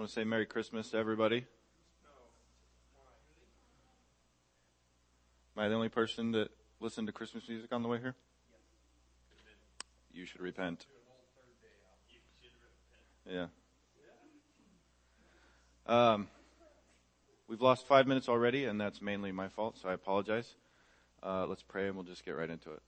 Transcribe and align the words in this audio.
want 0.00 0.08
to 0.08 0.14
say 0.14 0.24
Merry 0.24 0.46
Christmas 0.46 0.88
to 0.92 0.96
everybody. 0.96 1.44
Am 5.54 5.62
I 5.62 5.68
the 5.68 5.74
only 5.74 5.90
person 5.90 6.32
that 6.32 6.48
listened 6.80 7.06
to 7.08 7.12
Christmas 7.12 7.46
music 7.46 7.70
on 7.70 7.82
the 7.82 7.88
way 7.90 7.98
here? 7.98 8.14
You 10.10 10.24
should 10.24 10.40
repent. 10.40 10.86
Yeah. 13.30 13.48
Um, 15.84 16.28
we've 17.46 17.60
lost 17.60 17.86
five 17.86 18.06
minutes 18.06 18.26
already, 18.26 18.64
and 18.64 18.80
that's 18.80 19.02
mainly 19.02 19.32
my 19.32 19.48
fault, 19.48 19.76
so 19.76 19.90
I 19.90 19.92
apologize. 19.92 20.54
Uh, 21.22 21.44
let's 21.46 21.62
pray, 21.62 21.88
and 21.88 21.94
we'll 21.94 22.06
just 22.06 22.24
get 22.24 22.30
right 22.30 22.48
into 22.48 22.72
it. 22.72 22.80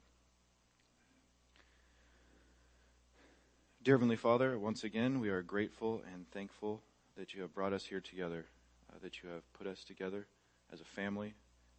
Dear 3.82 3.96
Heavenly 3.96 4.16
Father, 4.16 4.58
once 4.58 4.82
again, 4.82 5.20
we 5.20 5.29
are 5.29 5.42
grateful 5.42 6.02
and 6.10 6.26
thankful 6.30 6.80
that 7.16 7.34
you 7.34 7.42
have 7.42 7.54
brought 7.54 7.72
us 7.72 7.84
here 7.84 8.00
together, 8.00 8.46
uh, 8.90 8.98
that 9.02 9.22
you 9.22 9.29
have 9.29 9.43
put 9.53 9.66
us 9.66 9.84
together 9.84 10.26
as 10.72 10.80
a 10.80 10.84
family. 10.84 11.34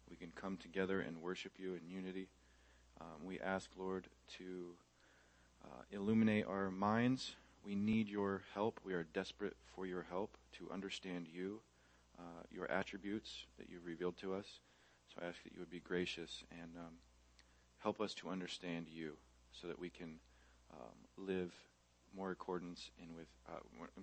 We 0.08 0.16
can 0.16 0.32
come 0.34 0.56
together 0.56 1.00
and 1.00 1.20
worship 1.20 1.52
you 1.58 1.74
in 1.74 1.88
unity. 1.88 2.28
Um, 3.00 3.24
we 3.24 3.40
ask, 3.40 3.70
Lord, 3.76 4.06
to 4.38 4.74
uh, 5.64 5.82
illuminate 5.90 6.46
our 6.46 6.70
minds. 6.70 7.34
We 7.64 7.74
need 7.74 8.08
your 8.08 8.42
help. 8.52 8.80
We 8.84 8.94
are 8.94 9.06
desperate 9.14 9.56
for 9.74 9.86
your 9.86 10.06
help 10.08 10.36
to 10.58 10.70
understand 10.70 11.26
you, 11.32 11.60
uh, 12.18 12.42
your 12.50 12.70
attributes 12.70 13.46
that 13.58 13.68
you've 13.68 13.86
revealed 13.86 14.16
to 14.18 14.34
us. 14.34 14.46
So 15.08 15.22
I 15.24 15.28
ask 15.28 15.42
that 15.44 15.52
you 15.52 15.60
would 15.60 15.70
be 15.70 15.80
gracious 15.80 16.44
and 16.50 16.70
um, 16.76 16.94
help 17.78 18.00
us 18.00 18.14
to 18.14 18.28
understand 18.28 18.86
you 18.88 19.14
so 19.52 19.66
that 19.66 19.78
we 19.78 19.90
can 19.90 20.18
um, 20.72 21.26
live 21.26 21.52
more 22.16 22.30
accordance 22.30 22.90
in 23.02 23.14
with 23.14 23.26
uh, 23.48 23.58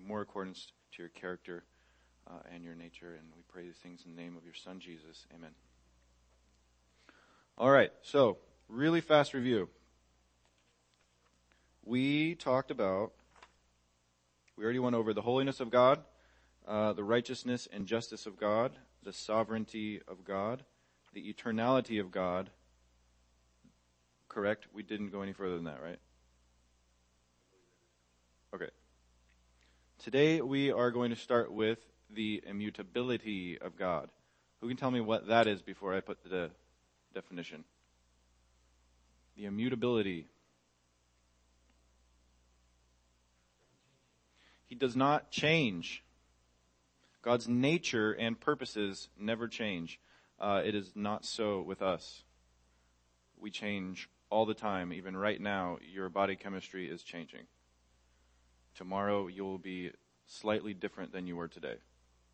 more 0.07 0.21
accordance 0.21 0.71
to 0.91 1.01
your 1.01 1.09
character 1.09 1.63
uh, 2.29 2.39
and 2.53 2.63
your 2.63 2.75
nature. 2.75 3.15
And 3.17 3.27
we 3.35 3.43
pray 3.47 3.63
these 3.63 3.77
things 3.77 4.03
in 4.05 4.15
the 4.15 4.21
name 4.21 4.37
of 4.37 4.43
your 4.43 4.53
Son 4.53 4.79
Jesus. 4.79 5.25
Amen. 5.35 5.51
All 7.57 7.69
right, 7.69 7.91
so 8.01 8.37
really 8.67 9.01
fast 9.01 9.33
review. 9.33 9.69
We 11.83 12.35
talked 12.35 12.71
about. 12.71 13.11
We 14.57 14.63
already 14.63 14.79
went 14.79 14.95
over 14.95 15.13
the 15.13 15.21
holiness 15.21 15.59
of 15.59 15.69
God, 15.69 15.99
uh, 16.67 16.93
the 16.93 17.03
righteousness 17.03 17.67
and 17.71 17.85
justice 17.87 18.25
of 18.25 18.37
God, 18.37 18.71
the 19.03 19.13
sovereignty 19.13 20.01
of 20.07 20.23
God, 20.23 20.63
the 21.13 21.33
eternality 21.33 21.99
of 21.99 22.11
God. 22.11 22.49
Correct? 24.29 24.67
We 24.73 24.83
didn't 24.83 25.09
go 25.09 25.21
any 25.21 25.33
further 25.33 25.55
than 25.55 25.65
that, 25.65 25.81
right? 25.83 25.99
Okay. 28.53 28.69
Today 30.03 30.41
we 30.41 30.71
are 30.71 30.89
going 30.89 31.11
to 31.11 31.15
start 31.15 31.53
with 31.53 31.77
the 32.09 32.41
immutability 32.47 33.59
of 33.61 33.77
God. 33.77 34.09
Who 34.59 34.67
can 34.67 34.75
tell 34.75 34.89
me 34.89 34.99
what 34.99 35.27
that 35.27 35.45
is 35.45 35.61
before 35.61 35.93
I 35.93 35.99
put 35.99 36.23
the 36.23 36.49
definition? 37.13 37.65
The 39.37 39.45
immutability. 39.45 40.25
He 44.65 44.73
does 44.73 44.95
not 44.95 45.29
change. 45.29 46.03
God's 47.21 47.47
nature 47.47 48.11
and 48.11 48.39
purposes 48.39 49.07
never 49.19 49.47
change. 49.47 49.99
Uh, 50.39 50.63
it 50.65 50.73
is 50.73 50.93
not 50.95 51.25
so 51.25 51.61
with 51.61 51.83
us. 51.83 52.23
We 53.37 53.51
change 53.51 54.09
all 54.31 54.47
the 54.47 54.55
time. 54.55 54.93
Even 54.93 55.15
right 55.15 55.39
now, 55.39 55.77
your 55.93 56.09
body 56.09 56.35
chemistry 56.35 56.89
is 56.89 57.03
changing. 57.03 57.41
Tomorrow 58.75 59.27
you 59.27 59.43
will 59.43 59.57
be 59.57 59.91
slightly 60.25 60.73
different 60.73 61.11
than 61.11 61.27
you 61.27 61.35
were 61.35 61.47
today. 61.47 61.75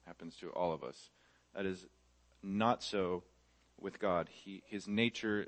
Happens 0.06 0.36
to 0.38 0.50
all 0.50 0.72
of 0.72 0.84
us. 0.84 1.10
That 1.56 1.66
is 1.66 1.86
not 2.44 2.84
so 2.84 3.24
with 3.80 4.00
God. 4.00 4.30
He, 4.30 4.64
his 4.66 4.88
nature 4.88 5.48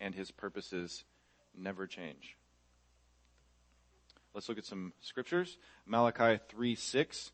and 0.00 0.14
his 0.14 0.30
purposes 0.30 1.04
never 1.56 1.86
change. 1.86 2.36
Let's 4.34 4.48
look 4.48 4.58
at 4.58 4.64
some 4.64 4.92
scriptures. 5.00 5.58
Malachi 5.86 6.40
3 6.48 6.74
6 6.74 7.32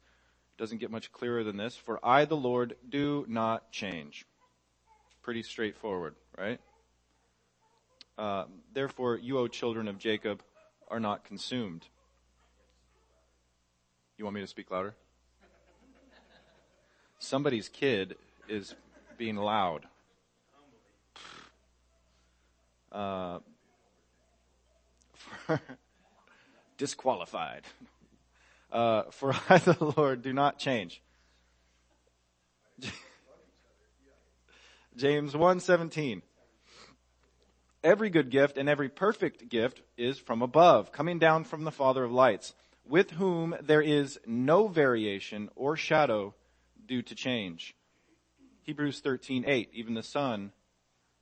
doesn't 0.56 0.78
get 0.78 0.91
much 0.91 1.12
clearer 1.12 1.44
than 1.44 1.56
this. 1.56 1.76
For 1.76 2.00
I, 2.04 2.25
the 2.25 2.36
Lord, 2.36 2.76
do 2.88 3.26
not 3.28 3.70
change. 3.70 4.26
Pretty 5.22 5.42
straightforward, 5.42 6.14
right? 6.36 6.60
Uh, 8.16 8.44
Therefore, 8.72 9.16
you, 9.16 9.38
O 9.38 9.48
children 9.48 9.88
of 9.88 9.98
Jacob, 9.98 10.42
are 10.88 11.00
not 11.00 11.25
consumed. 11.25 11.86
You 14.19 14.25
want 14.25 14.34
me 14.34 14.41
to 14.41 14.47
speak 14.47 14.71
louder? 14.71 14.94
Somebody's 17.19 17.69
kid 17.69 18.16
is 18.49 18.75
being 19.19 19.37
loud. 19.37 19.84
Uh, 22.91 23.41
disqualified. 26.78 27.65
Uh, 28.72 29.03
for 29.10 29.34
I, 29.50 29.59
the 29.59 29.93
Lord, 29.97 30.22
do 30.22 30.32
not 30.32 30.59
change. 30.59 31.03
James 34.97 35.34
1:17 35.34 36.22
Every 37.84 38.09
good 38.09 38.31
gift 38.31 38.56
and 38.56 38.66
every 38.69 38.88
perfect 38.88 39.50
gift 39.50 39.82
is 39.99 40.19
from 40.19 40.41
above, 40.41 40.91
coming 40.91 41.19
down 41.19 41.44
from 41.44 41.65
the 41.65 41.71
Father 41.71 42.03
of 42.03 42.12
lights 42.12 42.55
with 42.88 43.12
whom 43.12 43.56
there 43.60 43.82
is 43.82 44.19
no 44.26 44.69
variation 44.69 45.50
or 45.56 45.76
shadow 45.76 46.34
due 46.86 47.02
to 47.02 47.14
change. 47.14 47.74
Hebrews 48.62 49.00
13:8. 49.00 49.69
Even 49.72 49.94
the 49.94 50.02
Son 50.02 50.52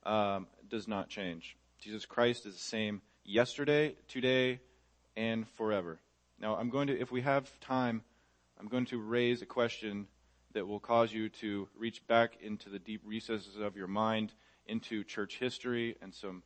um, 0.03 0.47
does 0.67 0.87
not 0.87 1.09
change. 1.09 1.57
Jesus 1.79 2.05
Christ 2.05 2.45
is 2.45 2.53
the 2.53 2.59
same 2.59 3.01
yesterday, 3.23 3.95
today, 4.07 4.59
and 5.15 5.47
forever. 5.49 5.99
Now, 6.39 6.55
I'm 6.55 6.69
going 6.69 6.87
to, 6.87 6.99
if 6.99 7.11
we 7.11 7.21
have 7.21 7.59
time, 7.59 8.03
I'm 8.59 8.67
going 8.67 8.85
to 8.87 8.97
raise 8.97 9.41
a 9.41 9.45
question 9.45 10.07
that 10.53 10.67
will 10.67 10.79
cause 10.79 11.13
you 11.13 11.29
to 11.29 11.67
reach 11.77 12.05
back 12.07 12.37
into 12.41 12.69
the 12.69 12.79
deep 12.79 13.01
recesses 13.05 13.57
of 13.57 13.75
your 13.75 13.87
mind, 13.87 14.33
into 14.67 15.03
church 15.03 15.37
history 15.37 15.95
and 16.01 16.13
some 16.13 16.43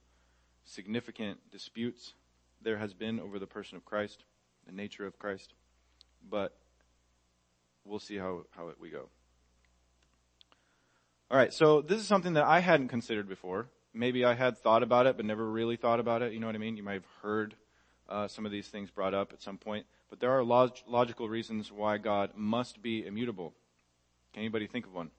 significant 0.63 1.40
disputes 1.52 2.13
there 2.62 2.78
has 2.78 2.94
been 2.94 3.19
over 3.19 3.40
the 3.40 3.47
person 3.47 3.78
of 3.78 3.85
Christ 3.85 4.24
nature 4.72 5.06
of 5.06 5.18
Christ, 5.19 5.53
but 6.28 6.57
we'll 7.85 8.00
see 8.00 8.18
how, 8.18 8.44
how 8.52 8.69
it, 8.69 8.78
we 8.80 8.90
go. 8.90 9.09
All 11.31 11.38
right, 11.38 11.53
so 11.53 11.81
this 11.81 12.00
is 12.00 12.07
something 12.07 12.34
that 12.34 12.46
I 12.46 12.59
hadn't 12.59 12.88
considered 12.88 13.29
before. 13.29 13.69
Maybe 13.94 14.25
I 14.25 14.34
had 14.34 14.58
thought 14.58 14.84
about 14.84 15.06
it, 15.06 15.18
but 15.18 15.25
never 15.25 15.50
really 15.50 15.75
thought 15.75 16.00
about 16.00 16.22
it. 16.22 16.34
You 16.34 16.40
know 16.40 16.47
what 16.47 16.56
I 16.56 16.59
mean? 16.59 16.78
You 16.78 16.84
might 16.84 16.94
have 16.94 17.06
heard 17.22 17.56
uh, 18.08 18.28
some 18.28 18.46
of 18.46 18.52
these 18.52 18.68
things 18.68 18.90
brought 18.90 19.13
up 19.13 19.31
at 19.34 19.41
some 19.41 19.58
point, 19.58 19.85
but 20.09 20.19
there 20.19 20.31
are 20.31 20.44
log- 20.44 20.78
logical 20.88 21.29
reasons 21.29 21.72
why 21.72 21.97
God 21.97 22.31
must 22.35 22.81
be 22.81 23.06
immutable. 23.06 23.53
Can 24.34 24.41
anybody 24.41 24.68
think 24.68 24.85
of 24.85 24.94
one? 24.94 25.12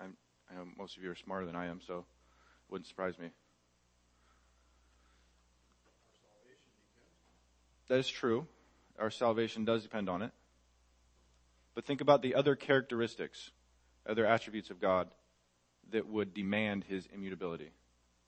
I'm, 0.00 0.16
I 0.50 0.54
know 0.54 0.66
most 0.78 0.96
of 0.96 1.02
you 1.02 1.10
are 1.10 1.16
smarter 1.16 1.46
than 1.46 1.56
I 1.56 1.66
am, 1.66 1.80
so 1.86 1.98
it 1.98 2.04
wouldn't 2.70 2.88
surprise 2.88 3.18
me. 3.18 3.30
That 7.90 7.98
is 7.98 8.08
true. 8.08 8.46
Our 9.00 9.10
salvation 9.10 9.64
does 9.64 9.82
depend 9.82 10.08
on 10.08 10.22
it. 10.22 10.30
But 11.74 11.84
think 11.84 12.00
about 12.00 12.22
the 12.22 12.36
other 12.36 12.54
characteristics, 12.54 13.50
other 14.08 14.24
attributes 14.24 14.70
of 14.70 14.80
God 14.80 15.08
that 15.90 16.06
would 16.06 16.32
demand 16.32 16.84
his 16.84 17.08
immutability, 17.12 17.70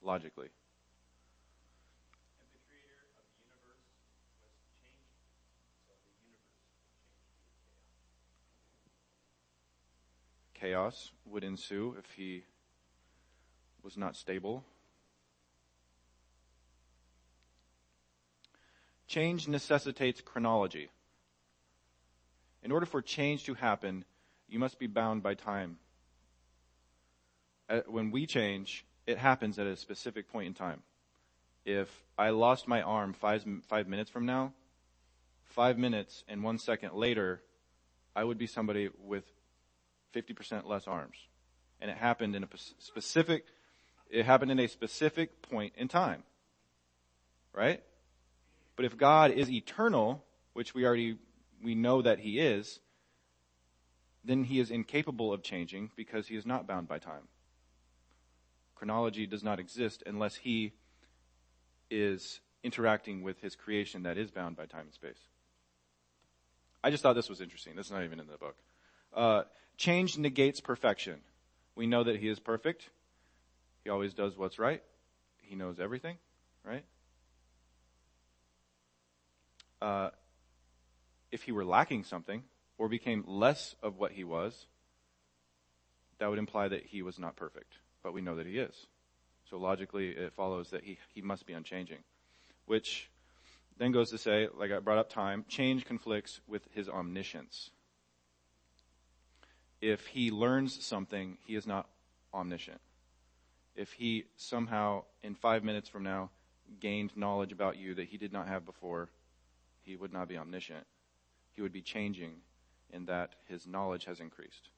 logically. 0.03 0.49
chaos 10.55 11.11
would 11.25 11.43
ensue 11.43 11.97
if 11.99 12.09
he 12.13 12.45
was 13.83 13.97
not 13.97 14.15
stable. 14.15 14.65
Change 19.13 19.47
necessitates 19.47 20.23
chronology. 20.23 20.89
In 22.63 22.73
order 22.73 22.87
for 22.87 23.03
change 23.03 23.45
to 23.45 23.53
happen, 23.53 24.07
you 24.49 24.59
must 24.59 24.79
be 24.79 24.87
bound 24.87 25.23
by 25.23 25.35
time. 25.35 25.77
Uh, 27.69 27.81
when 27.89 28.11
we 28.11 28.25
change, 28.25 28.87
it 29.07 29.19
happens 29.19 29.59
at 29.59 29.67
a 29.67 29.77
specific 29.77 30.33
point 30.33 30.47
in 30.47 30.55
time. 30.55 30.83
If 31.67 31.91
I 32.17 32.31
lost 32.31 32.67
my 32.67 32.81
arm 32.81 33.13
five, 33.13 33.45
five 33.69 33.87
minutes 33.87 34.09
from 34.09 34.25
now, 34.25 34.55
five 35.45 35.77
minutes 35.77 36.25
and 36.27 36.43
one 36.43 36.57
second 36.57 36.95
later, 36.95 37.43
I 38.17 38.25
would 38.25 38.39
be 38.39 38.47
somebody 38.47 38.89
with 38.99 39.25
50% 40.15 40.67
less 40.67 40.89
arms. 40.89 41.19
And 41.83 41.91
it 41.91 41.99
happened 41.99 42.35
in 42.35 42.45
a 42.45 42.49
specific, 42.79 43.45
it 44.09 44.25
happened 44.25 44.53
in 44.53 44.59
a 44.59 44.69
specific 44.69 45.43
point 45.43 45.75
in 45.77 45.89
time. 45.89 46.23
Right? 47.53 47.83
But 48.77 48.85
if 48.85 48.97
God 48.97 49.31
is 49.31 49.51
eternal, 49.51 50.25
which 50.53 50.75
we 50.75 50.85
already, 50.85 51.19
we 51.63 51.75
know 51.75 52.03
that 52.03 52.19
He 52.19 52.39
is, 52.39 52.81
then 54.25 54.45
he 54.45 54.61
is 54.61 54.71
incapable 54.71 55.33
of 55.33 55.43
changing 55.43 55.91
because 55.97 56.29
he 56.29 56.37
is 56.37 56.47
not 56.47 56.67
bound 56.67 56.89
by 56.89 56.99
time. 56.99 57.29
Chronology 58.75 59.27
does 59.27 59.43
not 59.43 59.59
exist 59.59 60.03
unless 60.07 60.37
he 60.37 60.73
is 61.91 62.41
interacting 62.63 63.23
with 63.23 63.41
his 63.41 63.57
creation 63.57 64.05
that 64.05 64.17
is 64.17 64.31
bound 64.31 64.57
by 64.57 64.67
time 64.67 64.87
and 64.87 64.95
space. 64.95 65.19
I 66.85 66.91
just 66.91 67.03
thought 67.03 67.15
this 67.15 67.29
was 67.29 67.41
interesting. 67.41 67.77
This 67.77 67.87
is 67.87 67.93
not 67.93 68.05
even 68.05 68.21
in 68.21 68.27
the 68.27 68.37
book. 68.37 68.57
Uh, 69.15 69.43
change 69.77 70.19
negates 70.19 70.61
perfection. 70.61 71.21
We 71.77 71.87
know 71.87 72.05
that 72.05 72.17
he 72.17 72.29
is 72.29 72.39
perfect. 72.39 72.89
He 73.85 73.91
always 73.91 74.15
does 74.15 74.37
what's 74.37 74.59
right. 74.59 74.83
He 75.43 75.55
knows 75.55 75.79
everything, 75.81 76.17
right? 76.65 76.85
Uh, 79.83 80.11
if 81.33 81.43
he 81.43 81.51
were 81.51 81.65
lacking 81.65 82.05
something 82.05 82.45
or 82.79 82.89
became 82.89 83.25
less 83.27 83.75
of 83.83 83.99
what 83.99 84.13
he 84.13 84.23
was, 84.23 84.67
that 86.19 86.31
would 86.31 86.39
imply 86.39 86.69
that 86.69 86.87
he 86.87 87.03
was 87.03 87.19
not 87.19 87.35
perfect. 87.35 87.75
But 88.01 88.13
we 88.13 88.21
know 88.21 88.37
that 88.37 88.47
he 88.47 88.59
is. 88.59 88.87
So 89.51 89.57
logically, 89.59 90.11
it 90.11 90.35
follows 90.35 90.71
that 90.71 90.85
he, 90.85 90.99
he 91.13 91.21
must 91.21 91.47
be 91.47 91.53
unchanging. 91.53 91.99
Which 92.67 93.11
then 93.77 93.91
goes 93.91 94.11
to 94.11 94.19
say, 94.19 94.47
like 94.57 94.71
I 94.71 94.79
brought 94.79 94.99
up 94.99 95.11
time, 95.11 95.45
change 95.49 95.85
conflicts 95.85 96.39
with 96.47 96.63
his 96.73 96.89
omniscience. 96.89 97.71
If 99.81 100.07
he 100.07 100.31
learns 100.31 100.85
something, 100.85 101.39
he 101.45 101.57
is 101.57 101.67
not 101.67 101.89
omniscient. 102.33 102.81
If 103.75 103.93
he 103.95 104.27
somehow, 104.37 105.03
in 105.25 105.35
five 105.35 105.65
minutes 105.65 105.89
from 105.89 106.05
now, 106.05 106.31
gained 106.79 107.17
knowledge 107.17 107.51
about 107.51 107.79
you 107.79 107.95
that 107.97 108.07
he 108.07 108.17
did 108.17 108.33
not 108.33 108.47
have 108.47 108.65
before, 108.65 109.09
he 109.83 109.97
would 109.97 110.13
not 110.13 110.29
be 110.29 110.37
omniscient. 110.37 110.87
He 111.53 111.63
would 111.63 111.73
be 111.73 111.83
changing 111.83 112.37
in 112.91 113.07
that 113.07 113.35
his 113.49 113.67
knowledge 113.67 114.05
has 114.05 114.21
increased. 114.21 114.71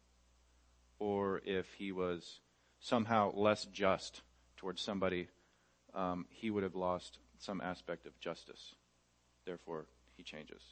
Or 0.98 1.40
if 1.44 1.66
he 1.74 1.92
was 1.92 2.40
somehow 2.80 3.32
less 3.34 3.64
just 3.66 4.22
towards 4.56 4.80
somebody, 4.80 5.28
um, 5.94 6.26
he 6.30 6.50
would 6.50 6.62
have 6.62 6.74
lost 6.74 7.18
some 7.38 7.60
aspect 7.60 8.06
of 8.06 8.18
justice. 8.20 8.74
Therefore, 9.44 9.86
he 10.16 10.22
changes. 10.22 10.62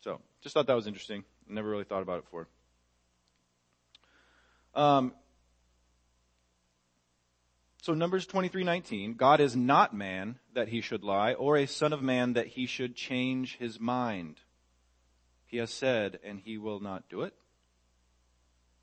So, 0.00 0.20
just 0.40 0.54
thought 0.54 0.66
that 0.66 0.74
was 0.74 0.86
interesting. 0.86 1.24
Never 1.48 1.68
really 1.68 1.84
thought 1.84 2.02
about 2.02 2.18
it 2.18 2.24
before. 2.24 2.48
Um, 4.74 5.12
so 7.86 7.94
Numbers 7.94 8.26
23:19, 8.26 9.16
God 9.16 9.40
is 9.40 9.54
not 9.54 9.94
man 9.94 10.40
that 10.54 10.66
he 10.66 10.80
should 10.80 11.04
lie, 11.04 11.34
or 11.34 11.56
a 11.56 11.66
son 11.66 11.92
of 11.92 12.02
man 12.02 12.32
that 12.32 12.48
he 12.48 12.66
should 12.66 12.96
change 12.96 13.58
his 13.58 13.78
mind. 13.78 14.40
He 15.44 15.58
has 15.58 15.72
said, 15.72 16.18
and 16.24 16.40
he 16.40 16.58
will 16.58 16.80
not 16.80 17.08
do 17.08 17.22
it. 17.22 17.32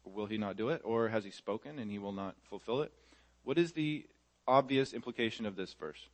Will 0.06 0.28
he 0.28 0.38
not 0.38 0.56
do 0.56 0.70
it? 0.70 0.80
Or 0.86 1.10
has 1.10 1.26
he 1.26 1.32
spoken 1.32 1.80
and 1.80 1.92
he 1.92 2.00
will 2.00 2.14
not 2.14 2.38
fulfill 2.50 2.82
it? 2.82 2.94
What 3.44 3.58
is 3.58 3.74
the 3.74 4.08
obvious 4.48 4.94
implication 4.94 5.46
of 5.46 5.58
this 5.58 5.74
verse? 5.74 6.08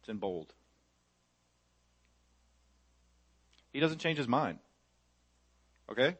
It's 0.00 0.10
in 0.10 0.18
bold. 0.18 0.52
He 3.72 3.80
doesn't 3.80 4.00
change 4.00 4.18
his 4.18 4.28
mind. 4.28 4.58
Okay? 5.90 6.16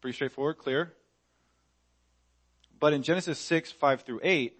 Pretty 0.00 0.16
straightforward, 0.16 0.58
clear. 0.58 0.92
But 2.82 2.94
in 2.94 3.04
Genesis 3.04 3.38
6, 3.38 3.70
5 3.70 4.00
through 4.00 4.18
8, 4.24 4.58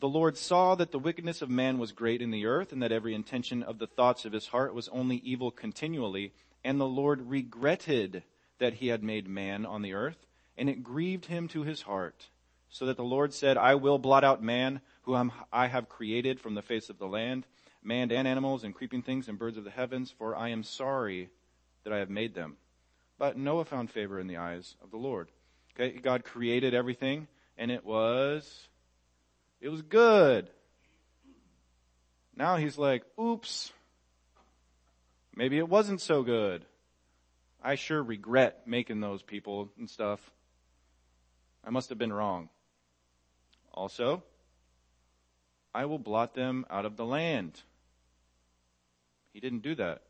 the 0.00 0.08
Lord 0.08 0.38
saw 0.38 0.74
that 0.76 0.90
the 0.90 0.98
wickedness 0.98 1.42
of 1.42 1.50
man 1.50 1.76
was 1.76 1.92
great 1.92 2.22
in 2.22 2.30
the 2.30 2.46
earth, 2.46 2.72
and 2.72 2.82
that 2.82 2.92
every 2.92 3.14
intention 3.14 3.62
of 3.62 3.78
the 3.78 3.86
thoughts 3.86 4.24
of 4.24 4.32
his 4.32 4.46
heart 4.46 4.72
was 4.72 4.88
only 4.88 5.16
evil 5.16 5.50
continually. 5.50 6.32
And 6.64 6.80
the 6.80 6.86
Lord 6.86 7.28
regretted 7.28 8.22
that 8.58 8.72
he 8.72 8.88
had 8.88 9.02
made 9.02 9.28
man 9.28 9.66
on 9.66 9.82
the 9.82 9.92
earth, 9.92 10.16
and 10.56 10.70
it 10.70 10.82
grieved 10.82 11.26
him 11.26 11.46
to 11.48 11.62
his 11.62 11.82
heart. 11.82 12.28
So 12.70 12.86
that 12.86 12.96
the 12.96 13.04
Lord 13.04 13.34
said, 13.34 13.58
I 13.58 13.74
will 13.74 13.98
blot 13.98 14.24
out 14.24 14.42
man, 14.42 14.80
whom 15.02 15.30
I 15.52 15.66
have 15.66 15.90
created 15.90 16.40
from 16.40 16.54
the 16.54 16.62
face 16.62 16.88
of 16.88 16.96
the 16.96 17.06
land, 17.06 17.44
man 17.82 18.10
and 18.10 18.26
animals, 18.26 18.64
and 18.64 18.74
creeping 18.74 19.02
things, 19.02 19.28
and 19.28 19.38
birds 19.38 19.58
of 19.58 19.64
the 19.64 19.70
heavens, 19.70 20.10
for 20.10 20.34
I 20.34 20.48
am 20.48 20.62
sorry 20.62 21.28
that 21.84 21.92
I 21.92 21.98
have 21.98 22.08
made 22.08 22.34
them. 22.34 22.56
But 23.18 23.36
Noah 23.36 23.66
found 23.66 23.90
favor 23.90 24.18
in 24.18 24.26
the 24.26 24.38
eyes 24.38 24.74
of 24.82 24.90
the 24.90 24.96
Lord. 24.96 25.28
Okay, 25.80 25.98
God 25.98 26.24
created 26.24 26.74
everything, 26.74 27.26
and 27.56 27.70
it 27.70 27.86
was 27.86 28.68
it 29.62 29.70
was 29.70 29.80
good. 29.80 30.50
Now 32.36 32.56
he's 32.56 32.76
like, 32.76 33.02
oops. 33.18 33.72
Maybe 35.34 35.56
it 35.56 35.68
wasn't 35.68 36.02
so 36.02 36.22
good. 36.22 36.66
I 37.62 37.76
sure 37.76 38.02
regret 38.02 38.66
making 38.66 39.00
those 39.00 39.22
people 39.22 39.70
and 39.78 39.88
stuff. 39.88 40.20
I 41.64 41.70
must 41.70 41.88
have 41.88 41.98
been 41.98 42.12
wrong. 42.12 42.50
Also, 43.72 44.22
I 45.74 45.86
will 45.86 45.98
blot 45.98 46.34
them 46.34 46.66
out 46.68 46.84
of 46.84 46.96
the 46.96 47.06
land. 47.06 47.62
He 49.32 49.40
didn't 49.40 49.62
do 49.62 49.74
that. 49.76 50.02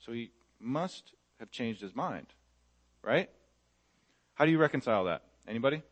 So 0.00 0.12
he 0.12 0.30
must 0.60 1.12
have 1.40 1.50
changed 1.50 1.80
his 1.80 1.94
mind. 1.94 2.26
Right? 3.02 3.30
How 4.34 4.44
do 4.44 4.50
you 4.50 4.58
reconcile 4.58 5.04
that? 5.04 5.22
Anybody? 5.46 5.82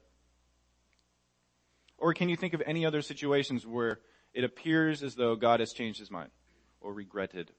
Or 1.99 2.15
can 2.15 2.29
you 2.29 2.37
think 2.37 2.55
of 2.55 2.63
any 2.65 2.87
other 2.87 3.03
situations 3.03 3.67
where 3.67 4.01
it 4.33 4.45
appears 4.45 5.03
as 5.03 5.15
though 5.15 5.37
God 5.37 5.61
has 5.61 5.73
changed 5.73 5.99
his 5.99 6.11
mind 6.11 6.31
or 6.81 6.95
regretted? 6.95 7.51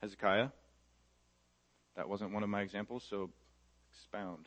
Hezekiah? 0.00 0.48
That 1.96 2.08
wasn't 2.08 2.32
one 2.32 2.42
of 2.42 2.48
my 2.48 2.62
examples, 2.62 3.04
so 3.08 3.30
expound. 3.92 4.46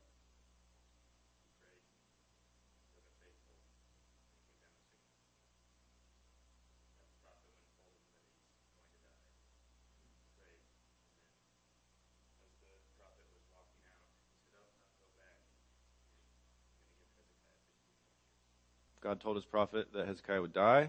God 19.11 19.19
told 19.19 19.35
his 19.35 19.43
prophet 19.43 19.91
that 19.91 20.07
Hezekiah 20.07 20.39
would 20.39 20.55
die. 20.55 20.87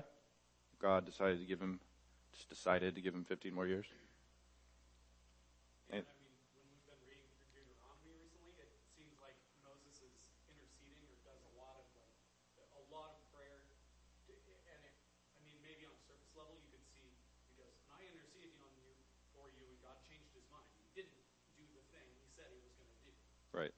God 0.78 1.02
decided 1.02 1.42
to 1.42 1.46
give 1.50 1.58
him, 1.58 1.82
just 2.30 2.46
decided 2.46 2.94
to 2.94 3.02
give 3.02 3.18
him 3.18 3.26
15 3.26 3.50
more 3.50 3.66
years. 3.66 3.82
And, 5.90 6.06
I 6.06 6.14
mean, 6.22 6.30
when 6.54 6.62
we've 6.70 6.86
been 6.86 7.02
reading 7.02 7.26
through 7.34 7.50
Deuteronomy 7.50 8.14
recently, 8.14 8.54
it 8.62 8.70
seems 8.94 9.18
like 9.18 9.34
Moses 9.66 10.06
is 10.06 10.14
interceding 10.46 11.02
or 11.10 11.18
does 11.26 11.42
a 11.50 11.54
lot 11.58 11.82
of 11.82 11.90
like 12.54 12.70
a 12.78 12.86
lot 12.94 13.10
of 13.10 13.18
prayer. 13.34 13.66
And 14.70 14.78
it, 14.86 14.94
I 15.34 15.42
mean, 15.42 15.58
maybe 15.58 15.82
on 15.82 15.90
a 15.90 16.02
surface 16.06 16.30
level, 16.38 16.54
you 16.62 16.70
could 16.70 16.86
see 16.94 17.10
he 17.50 17.58
goes, 17.58 17.74
"And 17.74 17.90
I 17.90 18.06
interceded 18.06 18.54
on 18.62 18.70
you 18.78 18.94
for 19.34 19.50
you," 19.50 19.66
and 19.66 19.82
God 19.82 19.98
changed 20.06 20.30
his 20.30 20.46
mind. 20.46 20.70
He 20.78 20.86
didn't 20.94 21.18
do 21.58 21.66
the 21.74 21.82
thing 21.90 22.06
he 22.22 22.30
said 22.38 22.54
he 22.54 22.62
was 22.62 22.70
going 22.78 22.86
to 22.86 23.00
do. 23.02 23.10
Right. 23.50 23.74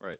Right. 0.00 0.18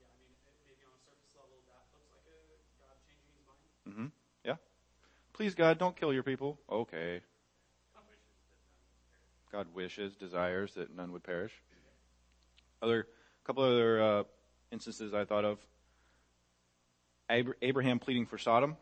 Yeah, 0.00 0.06
I 0.08 0.16
mean, 0.24 0.32
maybe 0.64 0.80
on 0.88 0.96
a 0.96 1.00
surface 1.04 1.36
level, 1.36 1.60
that 1.68 1.84
looks 1.92 2.08
like 2.08 2.24
a 2.24 2.40
God 2.80 2.96
changing 3.04 3.36
his 3.36 3.44
mind. 3.44 3.68
Mm-hmm. 3.84 4.48
Yeah. 4.48 4.56
Please, 5.34 5.54
God, 5.54 5.78
don't 5.78 5.94
kill 5.94 6.12
your 6.12 6.22
people. 6.22 6.58
Okay. 6.70 7.20
God 9.52 9.66
wishes, 9.74 10.14
desires 10.16 10.74
that 10.74 10.94
none 10.94 11.12
would 11.12 11.22
perish. 11.22 11.52
Other, 12.82 13.06
couple 13.44 13.62
other 13.62 14.02
uh, 14.02 14.22
instances 14.72 15.12
I 15.14 15.24
thought 15.24 15.44
of. 15.44 15.58
Abraham 17.30 17.98
pleading 17.98 18.26
for 18.26 18.38
Sodom. 18.38 18.76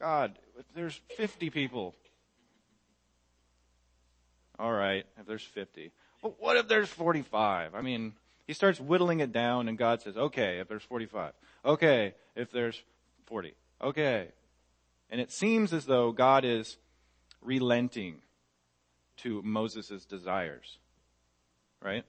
God, 0.00 0.38
if 0.58 0.64
there's 0.74 0.98
50 1.16 1.50
people, 1.50 1.94
All 4.58 4.72
right, 4.72 5.06
if 5.20 5.26
there's 5.26 5.44
50. 5.44 5.92
But 6.22 6.40
what 6.40 6.56
if 6.56 6.68
there's 6.68 6.88
45? 6.88 7.74
I 7.74 7.80
mean, 7.80 8.14
he 8.46 8.52
starts 8.52 8.80
whittling 8.80 9.20
it 9.20 9.32
down 9.32 9.68
and 9.68 9.78
God 9.78 10.02
says, 10.02 10.16
okay, 10.16 10.58
if 10.58 10.68
there's 10.68 10.82
45. 10.82 11.32
Okay, 11.64 12.14
if 12.34 12.50
there's 12.50 12.80
40. 13.26 13.54
Okay. 13.82 14.28
And 15.10 15.20
it 15.20 15.30
seems 15.30 15.72
as 15.72 15.84
though 15.86 16.12
God 16.12 16.44
is 16.44 16.76
relenting 17.40 18.16
to 19.18 19.42
Moses' 19.42 20.04
desires. 20.04 20.78
Right? 21.82 22.04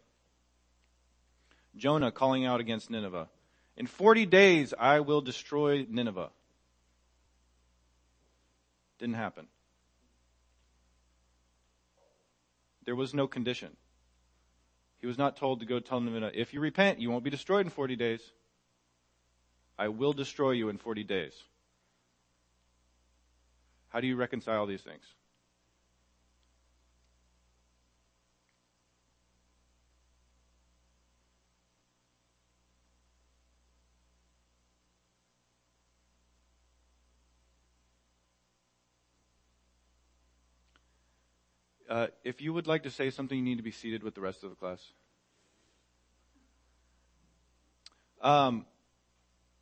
Jonah 1.75 2.11
calling 2.11 2.45
out 2.45 2.59
against 2.59 2.89
Nineveh. 2.89 3.29
In 3.77 3.85
40 3.85 4.25
days 4.25 4.73
I 4.77 5.01
will 5.01 5.21
destroy 5.21 5.85
Nineveh. 5.87 6.29
Didn't 8.97 9.15
happen. 9.15 9.47
There 12.85 12.95
was 12.95 13.13
no 13.13 13.27
condition. 13.27 13.75
He 15.01 15.07
was 15.07 15.17
not 15.17 15.37
told 15.37 15.61
to 15.61 15.65
go 15.65 15.79
tell 15.79 16.01
Nineveh, 16.01 16.31
if 16.33 16.53
you 16.53 16.59
repent, 16.59 16.99
you 16.99 17.09
won't 17.09 17.23
be 17.23 17.29
destroyed 17.29 17.65
in 17.65 17.69
40 17.69 17.95
days. 17.95 18.21
I 19.77 19.87
will 19.87 20.13
destroy 20.13 20.51
you 20.51 20.67
in 20.69 20.77
40 20.77 21.05
days. 21.05 21.33
How 23.87 24.01
do 24.01 24.07
you 24.07 24.17
reconcile 24.17 24.65
these 24.67 24.81
things? 24.81 25.03
Uh, 41.89 42.05
if 42.23 42.39
you 42.39 42.53
would 42.53 42.67
like 42.67 42.83
to 42.83 42.91
say 42.91 43.09
something, 43.09 43.35
you 43.35 43.43
need 43.43 43.57
to 43.57 43.63
be 43.63 43.71
seated 43.71 44.03
with 44.03 44.13
the 44.13 44.21
rest 44.21 44.43
of 44.43 44.51
the 44.51 44.55
class. 44.55 44.79
Um, 48.21 48.67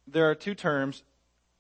there 0.06 0.30
are 0.30 0.36
two 0.36 0.54
terms 0.54 1.04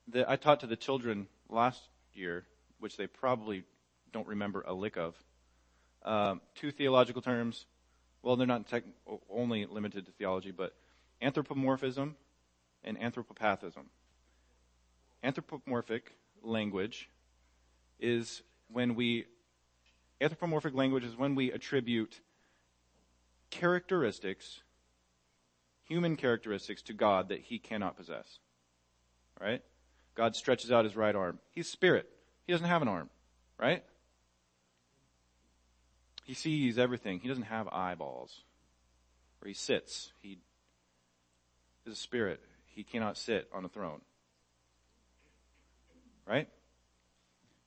that 0.09 0.29
I 0.29 0.35
taught 0.35 0.59
to 0.59 0.67
the 0.67 0.75
children 0.75 1.27
last 1.47 1.81
year, 2.13 2.45
which 2.79 2.97
they 2.97 3.07
probably 3.07 3.63
don't 4.11 4.27
remember 4.27 4.61
a 4.67 4.73
lick 4.73 4.97
of. 4.97 5.15
Um, 6.03 6.41
two 6.55 6.71
theological 6.71 7.21
terms. 7.21 7.65
Well, 8.21 8.35
they're 8.35 8.45
not 8.45 8.67
tech, 8.67 8.83
only 9.29 9.65
limited 9.65 10.05
to 10.07 10.11
theology, 10.11 10.51
but 10.51 10.73
anthropomorphism 11.21 12.17
and 12.83 12.99
anthropopathism. 12.99 13.85
Anthropomorphic 15.23 16.11
language 16.43 17.09
is 17.99 18.41
when 18.69 18.95
we 18.95 19.27
Anthropomorphic 20.19 20.73
language 20.73 21.03
is 21.03 21.15
when 21.15 21.35
we 21.35 21.51
attribute 21.51 22.21
characteristics, 23.49 24.61
human 25.83 26.15
characteristics, 26.15 26.81
to 26.83 26.93
God 26.93 27.29
that 27.29 27.41
he 27.41 27.59
cannot 27.59 27.95
possess. 27.95 28.39
Right? 29.39 29.61
God 30.15 30.35
stretches 30.35 30.71
out 30.71 30.85
his 30.85 30.95
right 30.95 31.15
arm. 31.15 31.39
He's 31.51 31.69
spirit. 31.69 32.09
He 32.45 32.53
doesn't 32.53 32.67
have 32.67 32.81
an 32.81 32.87
arm. 32.87 33.09
Right? 33.59 33.83
He 36.23 36.33
sees 36.33 36.77
everything. 36.77 37.19
He 37.19 37.27
doesn't 37.27 37.43
have 37.43 37.67
eyeballs. 37.69 38.41
Or 39.41 39.47
he 39.47 39.53
sits. 39.53 40.11
He 40.21 40.39
is 41.85 41.93
a 41.93 41.95
spirit. 41.95 42.41
He 42.65 42.83
cannot 42.83 43.17
sit 43.17 43.47
on 43.53 43.63
a 43.63 43.69
throne. 43.69 44.01
Right? 46.25 46.49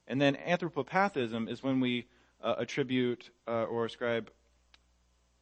And 0.09 0.21
then 0.21 0.37
anthropopathism 0.37 1.49
is 1.49 1.63
when 1.63 1.79
we 1.79 2.07
uh, 2.43 2.55
attribute 2.59 3.31
uh, 3.47 3.65
or 3.65 3.85
ascribe 3.85 4.31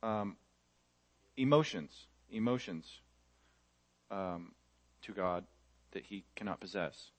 um, 0.02 0.36
emotions, 1.36 2.06
emotions 2.30 3.00
um, 4.10 4.52
to 5.02 5.12
God 5.12 5.44
that 5.92 6.04
He 6.04 6.24
cannot 6.36 6.60
possess. 6.60 7.10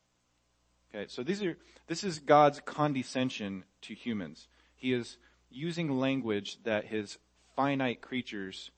Okay, 0.93 1.05
so 1.07 1.23
these 1.23 1.43
are 1.43 1.57
this 1.87 2.03
is 2.03 2.19
God's 2.19 2.59
condescension 2.61 3.63
to 3.81 3.93
humans. 3.93 4.47
He 4.75 4.93
is 4.93 5.17
using 5.49 5.99
language 5.99 6.57
that 6.63 6.85
His 6.85 7.17
finite 7.55 8.01
creatures 8.01 8.71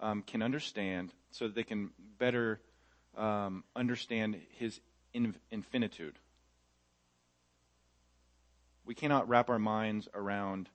um, 0.00 0.22
can 0.22 0.42
understand, 0.42 1.12
so 1.30 1.46
that 1.46 1.54
they 1.54 1.64
can 1.64 1.90
better 2.18 2.60
um, 3.16 3.64
understand 3.74 4.40
His 4.58 4.80
in, 5.12 5.34
infinitude 5.50 6.18
we 8.88 8.94
cannot 8.94 9.28
wrap 9.28 9.50
our 9.50 9.58
minds 9.58 10.08
around 10.14 10.70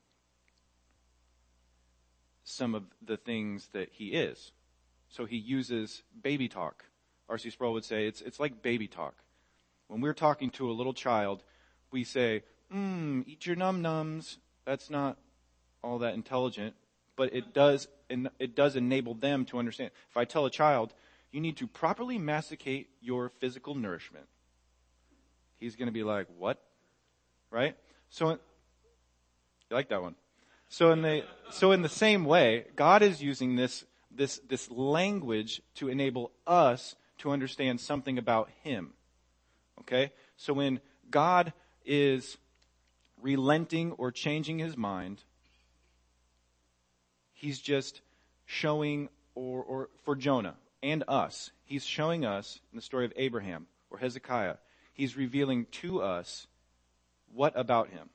some 2.44 2.76
of 2.76 2.84
the 3.04 3.18
things 3.18 3.70
that 3.74 3.90
he 3.92 4.10
is. 4.10 4.52
So 5.10 5.26
he 5.26 5.38
uses 5.38 6.04
baby 6.22 6.48
talk. 6.48 6.86
R.C. 7.28 7.50
Sproul 7.50 7.74
would 7.74 7.84
say 7.84 8.06
it's, 8.06 8.22
it's 8.22 8.40
like 8.40 8.62
baby 8.62 8.88
talk. 8.88 9.16
When 9.88 10.00
we're 10.00 10.14
talking 10.14 10.52
to 10.52 10.70
a 10.70 10.74
little 10.74 10.94
child, 10.94 11.44
we 11.92 12.04
say, 12.04 12.44
mmm, 12.72 13.24
eat 13.26 13.48
your 13.48 13.56
num 13.56 13.82
nums. 13.82 14.38
That's 14.64 14.92
not 14.92 15.18
all 15.84 15.98
that 16.00 16.14
intelligent, 16.14 16.76
but 17.16 17.34
it 17.34 17.52
does, 17.52 17.88
it 18.38 18.56
does 18.56 18.76
enable 18.76 19.16
them 19.16 19.44
to 19.46 19.58
understand. 19.58 19.90
If 20.12 20.18
I 20.18 20.26
tell 20.26 20.46
a 20.46 20.52
child, 20.52 20.94
you 21.32 21.42
need 21.42 21.58
to 21.58 21.66
properly 21.68 22.20
masticate 22.20 22.90
your 23.02 23.30
physical 23.30 23.74
nourishment, 23.74 24.28
he's 25.60 25.76
going 25.76 25.88
to 25.88 25.92
be 25.92 26.04
like, 26.04 26.28
what? 26.38 26.62
Right? 27.50 27.76
So, 28.14 28.30
you 28.30 28.38
like 29.72 29.90
that 29.90 30.04
one? 30.04 30.14
So 30.70 30.92
in 30.92 31.02
the, 31.02 31.24
so 31.50 31.72
in 31.72 31.82
the 31.82 31.90
same 31.90 32.26
way, 32.26 32.66
God 32.76 33.02
is 33.02 33.24
using 33.24 33.56
this, 33.56 33.84
this, 34.12 34.40
this 34.48 34.70
language 34.70 35.64
to 35.76 35.90
enable 35.90 36.32
us 36.46 36.96
to 37.20 37.32
understand 37.32 37.82
something 37.82 38.20
about 38.20 38.52
Him. 38.62 38.94
Okay? 39.80 40.12
So 40.38 40.54
when 40.54 40.80
God 41.10 41.54
is 41.88 42.38
relenting 43.20 43.94
or 43.94 44.12
changing 44.12 44.60
His 44.60 44.78
mind, 44.78 45.24
He's 47.34 47.58
just 47.58 48.02
showing, 48.46 49.10
or, 49.34 49.64
or 49.64 49.90
for 50.04 50.16
Jonah 50.16 50.54
and 50.84 51.04
us, 51.08 51.50
He's 51.66 51.84
showing 51.84 52.26
us 52.26 52.60
in 52.72 52.76
the 52.76 52.84
story 52.84 53.06
of 53.06 53.14
Abraham 53.16 53.66
or 53.90 53.98
Hezekiah, 53.98 54.58
He's 54.94 55.18
revealing 55.18 55.66
to 55.82 56.04
us 56.04 56.46
what 57.34 57.54
about 57.56 57.90
him? 57.90 58.10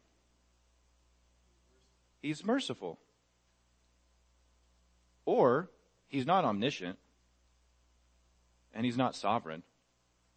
He's 2.22 2.44
merciful. 2.44 2.98
Or 5.24 5.70
he's 6.08 6.26
not 6.26 6.44
omniscient 6.44 6.98
and 8.72 8.84
he's 8.84 8.96
not 8.96 9.14
sovereign. 9.14 9.62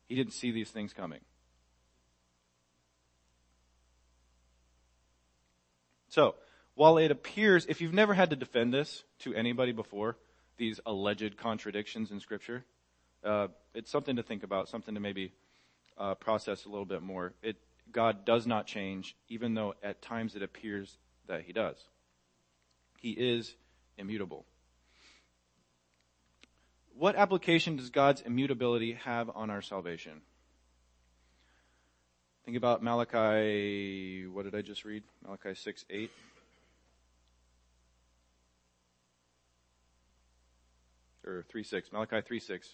He 0.07 0.15
didn't 0.15 0.33
see 0.33 0.51
these 0.51 0.69
things 0.69 0.93
coming. 0.93 1.21
So, 6.09 6.35
while 6.75 6.97
it 6.97 7.09
appears, 7.09 7.65
if 7.67 7.79
you've 7.79 7.93
never 7.93 8.13
had 8.13 8.31
to 8.31 8.35
defend 8.35 8.73
this 8.73 9.03
to 9.19 9.33
anybody 9.33 9.71
before, 9.71 10.17
these 10.57 10.79
alleged 10.85 11.37
contradictions 11.37 12.11
in 12.11 12.19
Scripture, 12.19 12.65
uh, 13.23 13.47
it's 13.73 13.89
something 13.89 14.17
to 14.17 14.23
think 14.23 14.43
about, 14.43 14.67
something 14.67 14.93
to 14.95 14.99
maybe 14.99 15.31
uh, 15.97 16.15
process 16.15 16.65
a 16.65 16.69
little 16.69 16.85
bit 16.85 17.01
more. 17.01 17.33
It 17.41 17.55
God 17.91 18.25
does 18.25 18.47
not 18.47 18.67
change, 18.67 19.15
even 19.29 19.53
though 19.53 19.75
at 19.83 20.01
times 20.01 20.35
it 20.35 20.43
appears 20.43 20.97
that 21.27 21.41
he 21.41 21.53
does. 21.53 21.77
He 22.99 23.11
is 23.11 23.55
immutable. 23.97 24.45
What 26.95 27.15
application 27.15 27.77
does 27.77 27.89
God's 27.89 28.21
immutability 28.21 28.93
have 28.93 29.29
on 29.33 29.49
our 29.49 29.61
salvation? 29.61 30.21
Think 32.45 32.57
about 32.57 32.83
Malachi, 32.83 34.25
what 34.27 34.45
did 34.45 34.55
I 34.55 34.61
just 34.61 34.83
read? 34.83 35.03
Malachi 35.23 35.55
6, 35.55 35.85
8. 35.89 36.11
Or 41.25 41.45
3, 41.49 41.63
6. 41.63 41.91
Malachi 41.93 42.21
3, 42.21 42.39
6. 42.39 42.69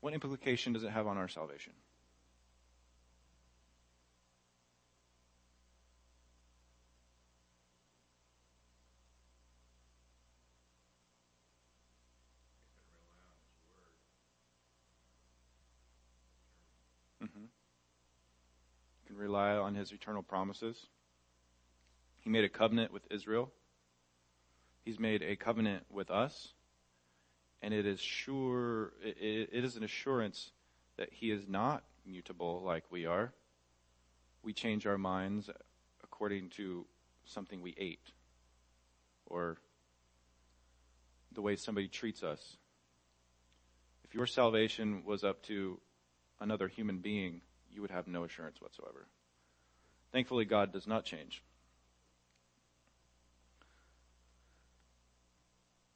What 0.00 0.14
implication 0.14 0.72
does 0.72 0.84
it 0.84 0.90
have 0.90 1.06
on 1.06 1.16
our 1.16 1.28
salvation? 1.28 1.72
Rely 19.38 19.56
on 19.56 19.74
his 19.74 19.92
eternal 19.92 20.22
promises. 20.22 20.86
He 22.20 22.30
made 22.30 22.44
a 22.44 22.48
covenant 22.48 22.92
with 22.92 23.02
Israel. 23.10 23.50
He's 24.84 24.98
made 24.98 25.22
a 25.22 25.36
covenant 25.36 25.84
with 25.90 26.10
us. 26.10 26.54
And 27.62 27.74
it 27.74 27.86
is 27.86 28.00
sure, 28.00 28.92
it, 29.02 29.50
it 29.52 29.64
is 29.64 29.76
an 29.76 29.84
assurance 29.84 30.52
that 30.96 31.08
he 31.12 31.30
is 31.30 31.48
not 31.48 31.82
mutable 32.06 32.62
like 32.64 32.84
we 32.90 33.06
are. 33.06 33.32
We 34.42 34.52
change 34.52 34.86
our 34.86 34.98
minds 34.98 35.50
according 36.02 36.50
to 36.50 36.86
something 37.24 37.60
we 37.60 37.74
ate 37.76 38.12
or 39.26 39.58
the 41.32 41.42
way 41.42 41.56
somebody 41.56 41.88
treats 41.88 42.22
us. 42.22 42.56
If 44.04 44.14
your 44.14 44.26
salvation 44.26 45.02
was 45.04 45.22
up 45.22 45.42
to 45.44 45.80
another 46.40 46.68
human 46.68 46.98
being, 46.98 47.42
you 47.70 47.82
would 47.82 47.90
have 47.90 48.06
no 48.06 48.24
assurance 48.24 48.60
whatsoever. 48.60 49.06
Thankfully, 50.12 50.44
God 50.44 50.72
does 50.72 50.86
not 50.86 51.04
change. 51.04 51.42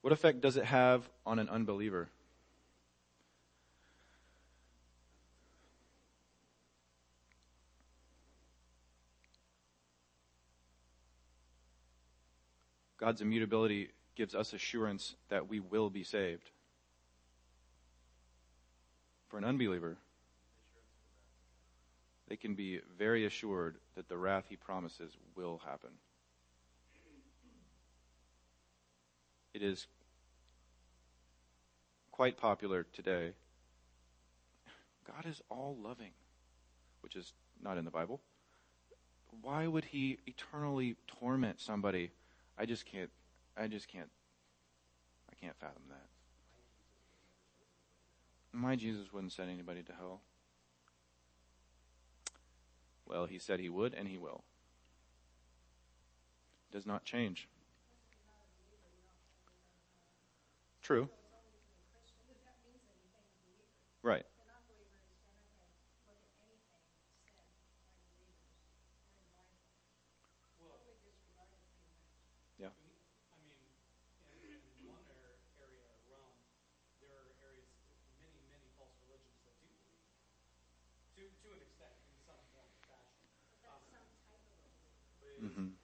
What 0.03 0.13
effect 0.13 0.41
does 0.41 0.57
it 0.57 0.65
have 0.65 1.09
on 1.25 1.39
an 1.39 1.49
unbeliever? 1.49 2.09
God's 12.99 13.21
immutability 13.21 13.91
gives 14.15 14.35
us 14.35 14.53
assurance 14.53 15.17
that 15.29 15.49
we 15.49 15.59
will 15.59 15.91
be 15.91 16.05
saved. 16.05 16.51
For 19.29 19.39
an 19.39 19.45
unbeliever, 19.45 19.97
they 22.33 22.37
can 22.37 22.55
be 22.55 22.81
very 22.99 23.27
assured 23.27 23.77
that 23.95 24.09
the 24.09 24.17
wrath 24.17 24.47
he 24.49 24.57
promises 24.57 25.13
will 25.37 25.61
happen. 25.67 25.91
It 29.53 29.63
is 29.63 29.87
quite 32.11 32.39
popular 32.39 32.87
today. 32.95 33.33
God 35.07 35.27
is 35.27 35.43
all 35.51 35.77
loving, 35.79 36.13
which 37.03 37.17
is 37.17 37.35
not 37.63 37.77
in 37.77 37.85
the 37.85 37.91
Bible. 37.91 38.23
Why 39.43 39.67
would 39.67 39.85
he 39.85 40.17
eternally 40.27 40.97
torment 41.07 41.61
somebody? 41.61 42.13
I 42.57 42.65
just 42.65 42.87
can't 42.87 43.11
I 43.59 43.67
just 43.67 43.89
can't 43.89 44.09
I 45.31 45.35
can't 45.35 45.57
fathom 45.61 45.83
that. 45.91 46.07
My 48.59 48.75
Jesus 48.75 49.13
wouldn't 49.13 49.33
send 49.33 49.51
anybody 49.51 49.83
to 49.83 49.93
hell. 49.93 50.23
Well, 53.13 53.27
he 53.27 53.39
said 53.39 53.61
he 53.61 53.69
would, 53.69 53.93
and 53.93 54.09
he 54.09 54.17
will. 54.17 54.43
Does 56.73 56.87
not 56.87 57.05
change. 57.05 57.47
True. 60.81 61.11
Right. 64.03 64.25
Yeah. 72.59 72.69
I 72.69 73.43
mean, 74.43 74.57
in, 74.57 74.59
organization. 85.41 85.77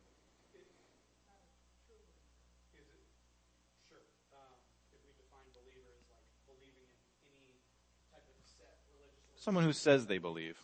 Someone 9.38 9.64
who 9.64 9.72
says 9.72 10.04
they 10.04 10.18
believe. 10.18 10.58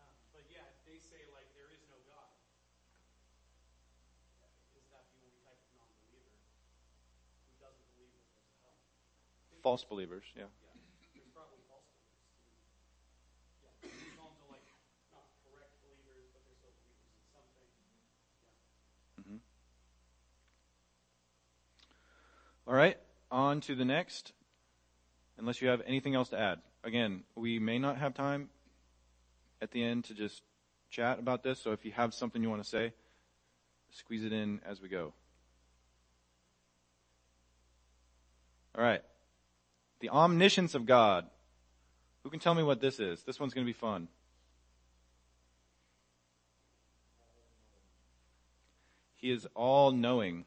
Um, 0.00 0.08
but 0.32 0.42
yeah, 0.50 0.64
if 0.74 0.82
they 0.88 0.98
say 0.98 1.22
like 1.30 1.46
there 1.54 1.70
is 1.70 1.84
no 1.86 1.94
God, 2.08 2.34
is 4.74 4.82
that 4.90 5.06
the 5.12 5.22
only 5.22 5.38
type 5.44 5.60
of 5.60 5.70
non-believer 5.76 6.34
who 7.46 7.54
doesn't 7.62 7.86
believe 7.94 8.10
that 8.16 8.26
there's 8.26 8.48
a 8.48 8.64
hell? 8.64 8.80
False 9.62 9.84
believers, 9.86 10.24
yeah. 10.34 10.50
Yeah, 10.66 10.74
there's 11.14 11.30
probably 11.30 11.62
false 11.70 11.86
believers 11.94 12.26
too. 12.42 12.50
Yeah, 13.62 13.70
we 13.86 14.18
call 14.18 14.34
them 14.34 14.50
like 14.50 14.66
not 15.14 15.28
correct 15.46 15.78
believers, 15.84 16.26
but 16.34 16.42
they're 16.42 16.58
still 16.58 16.74
believers 16.82 17.06
in 17.22 17.28
something. 17.30 17.70
Yeah. 19.30 19.38
All 22.66 22.74
right, 22.74 22.96
on 23.30 23.60
to 23.62 23.74
the 23.74 23.84
next. 23.84 24.32
Unless 25.38 25.60
you 25.60 25.68
have 25.68 25.82
anything 25.86 26.14
else 26.14 26.28
to 26.28 26.38
add. 26.38 26.60
Again, 26.84 27.24
we 27.34 27.58
may 27.58 27.78
not 27.78 27.98
have 27.98 28.14
time 28.14 28.50
at 29.60 29.70
the 29.70 29.82
end 29.82 30.04
to 30.04 30.14
just 30.14 30.42
chat 30.90 31.18
about 31.18 31.42
this, 31.42 31.58
so 31.58 31.72
if 31.72 31.84
you 31.84 31.92
have 31.92 32.12
something 32.12 32.42
you 32.42 32.50
want 32.50 32.62
to 32.62 32.68
say, 32.68 32.92
squeeze 33.90 34.24
it 34.24 34.32
in 34.32 34.60
as 34.66 34.80
we 34.80 34.88
go. 34.88 35.12
All 38.76 38.84
right. 38.84 39.02
The 40.00 40.10
omniscience 40.10 40.74
of 40.74 40.86
God. 40.86 41.26
Who 42.22 42.30
can 42.30 42.40
tell 42.40 42.54
me 42.54 42.62
what 42.62 42.80
this 42.80 43.00
is? 43.00 43.22
This 43.22 43.40
one's 43.40 43.54
going 43.54 43.66
to 43.66 43.72
be 43.72 43.78
fun. 43.78 44.08
He 49.16 49.30
is 49.30 49.46
all 49.54 49.92
knowing. 49.92 50.44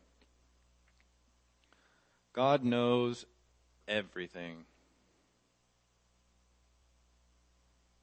God 2.36 2.66
knows 2.66 3.26
everything. 3.88 4.66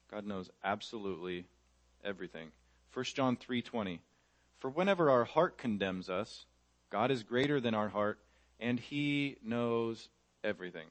God 0.09 0.25
knows 0.25 0.49
absolutely 0.63 1.45
everything. 2.03 2.51
1 2.91 3.05
John 3.13 3.37
3:20 3.37 3.99
For 4.57 4.71
whenever 4.71 5.11
our 5.11 5.23
heart 5.23 5.59
condemns 5.59 6.09
us, 6.09 6.47
God 6.89 7.11
is 7.11 7.21
greater 7.21 7.61
than 7.61 7.75
our 7.75 7.89
heart 7.89 8.17
and 8.59 8.79
he 8.79 9.37
knows 9.43 10.09
everything. 10.43 10.87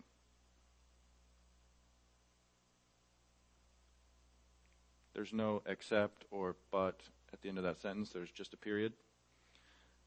There's 5.14 5.33
no 5.33 5.62
except 5.66 6.26
or 6.31 6.55
but 6.70 7.00
at 7.33 7.42
the 7.42 7.48
end 7.48 7.59
of 7.59 7.64
that 7.64 7.81
sentence. 7.81 8.11
There's 8.11 8.31
just 8.31 8.55
a 8.55 8.57
period. 8.57 8.92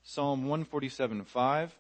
Psalm 0.04 0.46
147 0.46 1.26
5. 1.26 1.76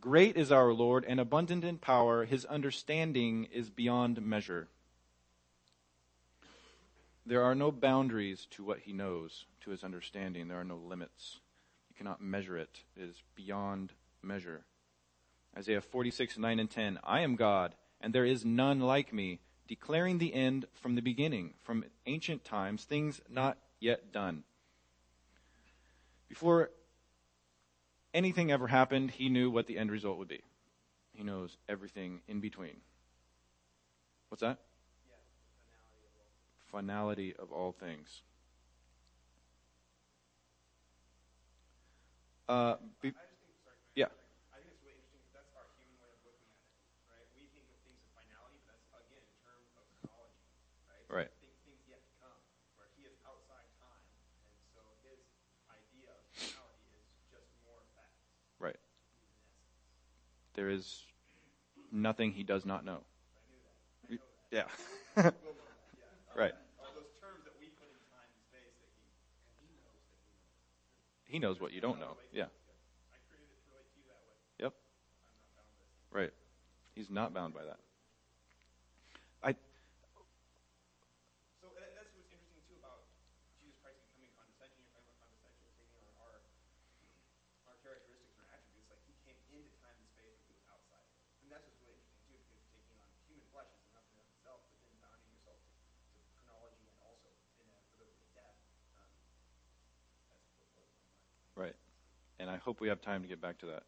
Great 0.00 0.36
is 0.36 0.52
our 0.52 0.72
Lord 0.72 1.04
and 1.08 1.18
abundant 1.18 1.64
in 1.64 1.78
power. 1.78 2.24
His 2.24 2.44
understanding 2.44 3.48
is 3.52 3.70
beyond 3.70 4.22
measure. 4.22 4.68
There 7.26 7.42
are 7.42 7.54
no 7.54 7.70
boundaries 7.70 8.46
to 8.52 8.64
what 8.64 8.80
he 8.80 8.92
knows, 8.92 9.44
to 9.62 9.70
his 9.70 9.84
understanding. 9.84 10.48
There 10.48 10.60
are 10.60 10.64
no 10.64 10.76
limits. 10.76 11.40
You 11.90 11.96
cannot 11.96 12.22
measure 12.22 12.56
it. 12.56 12.80
It 12.96 13.02
is 13.02 13.22
beyond 13.34 13.92
measure. 14.22 14.64
Isaiah 15.56 15.80
46, 15.80 16.38
9 16.38 16.58
and 16.58 16.70
10. 16.70 16.98
I 17.02 17.20
am 17.20 17.36
God, 17.36 17.74
and 18.00 18.14
there 18.14 18.24
is 18.24 18.44
none 18.44 18.80
like 18.80 19.12
me, 19.12 19.40
declaring 19.66 20.18
the 20.18 20.32
end 20.32 20.66
from 20.72 20.94
the 20.94 21.02
beginning, 21.02 21.54
from 21.62 21.84
ancient 22.06 22.44
times, 22.44 22.84
things 22.84 23.20
not 23.28 23.58
yet 23.80 24.12
done. 24.12 24.44
Before 26.28 26.70
anything 28.18 28.50
ever 28.50 28.66
happened, 28.66 29.12
he 29.12 29.28
knew 29.28 29.48
what 29.48 29.66
the 29.66 29.78
end 29.78 29.90
result 29.92 30.18
would 30.18 30.28
be. 30.28 30.42
He 31.14 31.22
knows 31.22 31.56
everything 31.68 32.20
in 32.26 32.40
between. 32.40 32.82
What's 34.28 34.42
that? 34.42 34.58
Finality 36.66 37.32
of 37.38 37.50
all 37.50 37.72
things. 37.72 38.22
Uh, 42.48 42.76
be- 43.00 43.14
I 43.14 43.24
just 43.28 43.40
think, 43.40 43.54
sorry, 43.62 43.76
can 43.76 43.88
I 43.88 44.04
Yeah. 44.04 44.10
interject? 44.10 44.28
I 44.52 44.56
think 44.58 44.68
it's 44.74 44.82
really 44.82 44.96
interesting 44.98 45.20
because 45.22 45.36
that's 45.36 45.52
our 45.56 45.68
human 45.78 45.96
way 46.00 46.10
of 46.12 46.20
looking 46.26 46.48
at 46.48 46.60
it, 46.60 46.72
right? 47.08 47.24
We 47.36 47.46
think 47.52 47.68
of 47.72 47.78
things 47.84 48.00
of 48.04 48.10
finality, 48.16 48.58
but 48.64 48.72
that's 48.72 48.88
again 48.92 49.22
in 49.24 49.36
terms 49.44 49.68
of 49.76 49.84
chronology, 50.00 50.44
right? 50.88 51.04
So 51.08 51.14
Right. 51.16 51.30
Things, 51.40 51.56
things 51.64 51.80
yet 51.88 52.00
to 52.04 52.12
come, 52.20 52.40
where 52.76 52.88
he 52.96 53.04
is 53.08 53.16
outside 53.24 53.68
time, 53.80 54.04
and 54.48 54.52
so 54.72 54.80
his 55.04 55.20
idea 55.68 56.12
of 56.12 56.24
finality 56.36 56.88
is 56.96 57.04
just 57.28 57.52
more 57.64 57.84
facts 57.92 58.24
right. 58.60 58.76
in 58.76 59.12
essence. 59.12 59.44
There 60.58 60.74
is 60.74 61.06
nothing 61.94 62.34
he 62.34 62.42
does 62.42 62.66
not 62.66 62.82
know. 62.82 62.98
I. 62.98 64.10
I 64.10 64.18
know. 64.18 64.26
Yeah. 64.50 64.66
We'll 65.14 65.30
know 65.30 65.54
that. 65.54 65.78
Yeah. 65.94 66.34
right. 66.42 66.54
All 66.82 66.90
those 66.98 67.14
terms 67.22 67.46
that 67.46 67.54
we 67.62 67.70
put 67.78 67.86
in 67.86 68.02
time 68.10 68.26
and 68.26 68.42
that 68.50 68.66
he 69.62 69.70
knows 69.78 70.02
he 71.30 71.38
knows. 71.38 71.62
What 71.62 71.70
you 71.70 71.78
don't 71.78 72.02
know. 72.02 72.18
Yeah. 72.34 72.50
I 73.14 73.22
created 73.30 73.54
it 73.54 73.62
to 73.62 73.70
relate 73.70 73.86
to 73.86 74.02
you 74.02 74.10
that 74.10 74.18
way. 74.26 74.34
Yep. 74.66 74.74
I'm 74.74 74.82
not 75.30 75.30
bound 75.30 75.54
by 75.54 75.62
this. 75.78 75.94
Right. 76.10 76.34
He's 76.98 77.06
not 77.06 77.30
bound 77.30 77.54
by 77.54 77.62
that. 77.62 77.78
I 79.38 79.54
So 81.62 81.70
that, 81.78 81.94
that's 81.94 82.10
what's 82.18 82.34
interesting 82.34 82.66
too 82.66 82.82
about 82.82 83.06
Jesus 83.62 83.78
Christ 83.78 84.02
becoming 84.10 84.34
condescension. 84.34 84.82
You're 84.82 84.90
talking 84.90 85.06
about 85.06 85.22
condescension, 85.22 85.70
taking 85.78 86.02
on 86.02 86.18
our 86.18 86.42
our 87.70 87.78
characteristics 87.86 88.34
or 88.34 88.42
attributes. 88.50 88.90
Like 88.90 89.06
he 89.06 89.14
came 89.22 89.38
into 89.54 89.70
time 89.78 89.94
and 89.94 90.08
space, 90.10 90.34
but 90.42 90.50
he 90.50 90.58
was 90.58 90.66
outside 90.66 91.06
of 91.06 91.14
it. 91.14 91.28
And 91.48 91.56
that's 91.56 91.64
what's 91.64 91.80
really 91.80 91.96
interesting 91.96 92.28
too, 92.28 92.36
because 92.44 92.60
taking 92.68 92.92
on 93.00 93.08
human 93.24 93.48
flesh 93.48 93.72
is 93.72 93.80
enough 93.88 94.04
in 94.12 94.20
itself, 94.20 94.68
but 94.68 94.76
then 94.84 94.92
bounding 95.00 95.32
yourself 95.32 95.56
to, 95.64 95.80
to 96.12 96.18
chronology 96.28 96.84
and 96.92 97.00
also 97.00 97.32
inevitability 97.56 98.20
of 98.20 98.28
death. 98.36 98.52
Um, 99.00 99.08
that's 100.28 100.44
what 100.60 100.68
blows 100.76 100.92
my 100.92 101.08
mind. 101.08 101.24
right. 101.56 101.76
And 102.48 102.56
I 102.56 102.60
hope 102.64 102.80
we 102.80 102.88
have 102.88 103.02
time 103.02 103.20
to 103.20 103.28
get 103.28 103.42
back 103.42 103.58
to 103.58 103.66
that. 103.66 103.82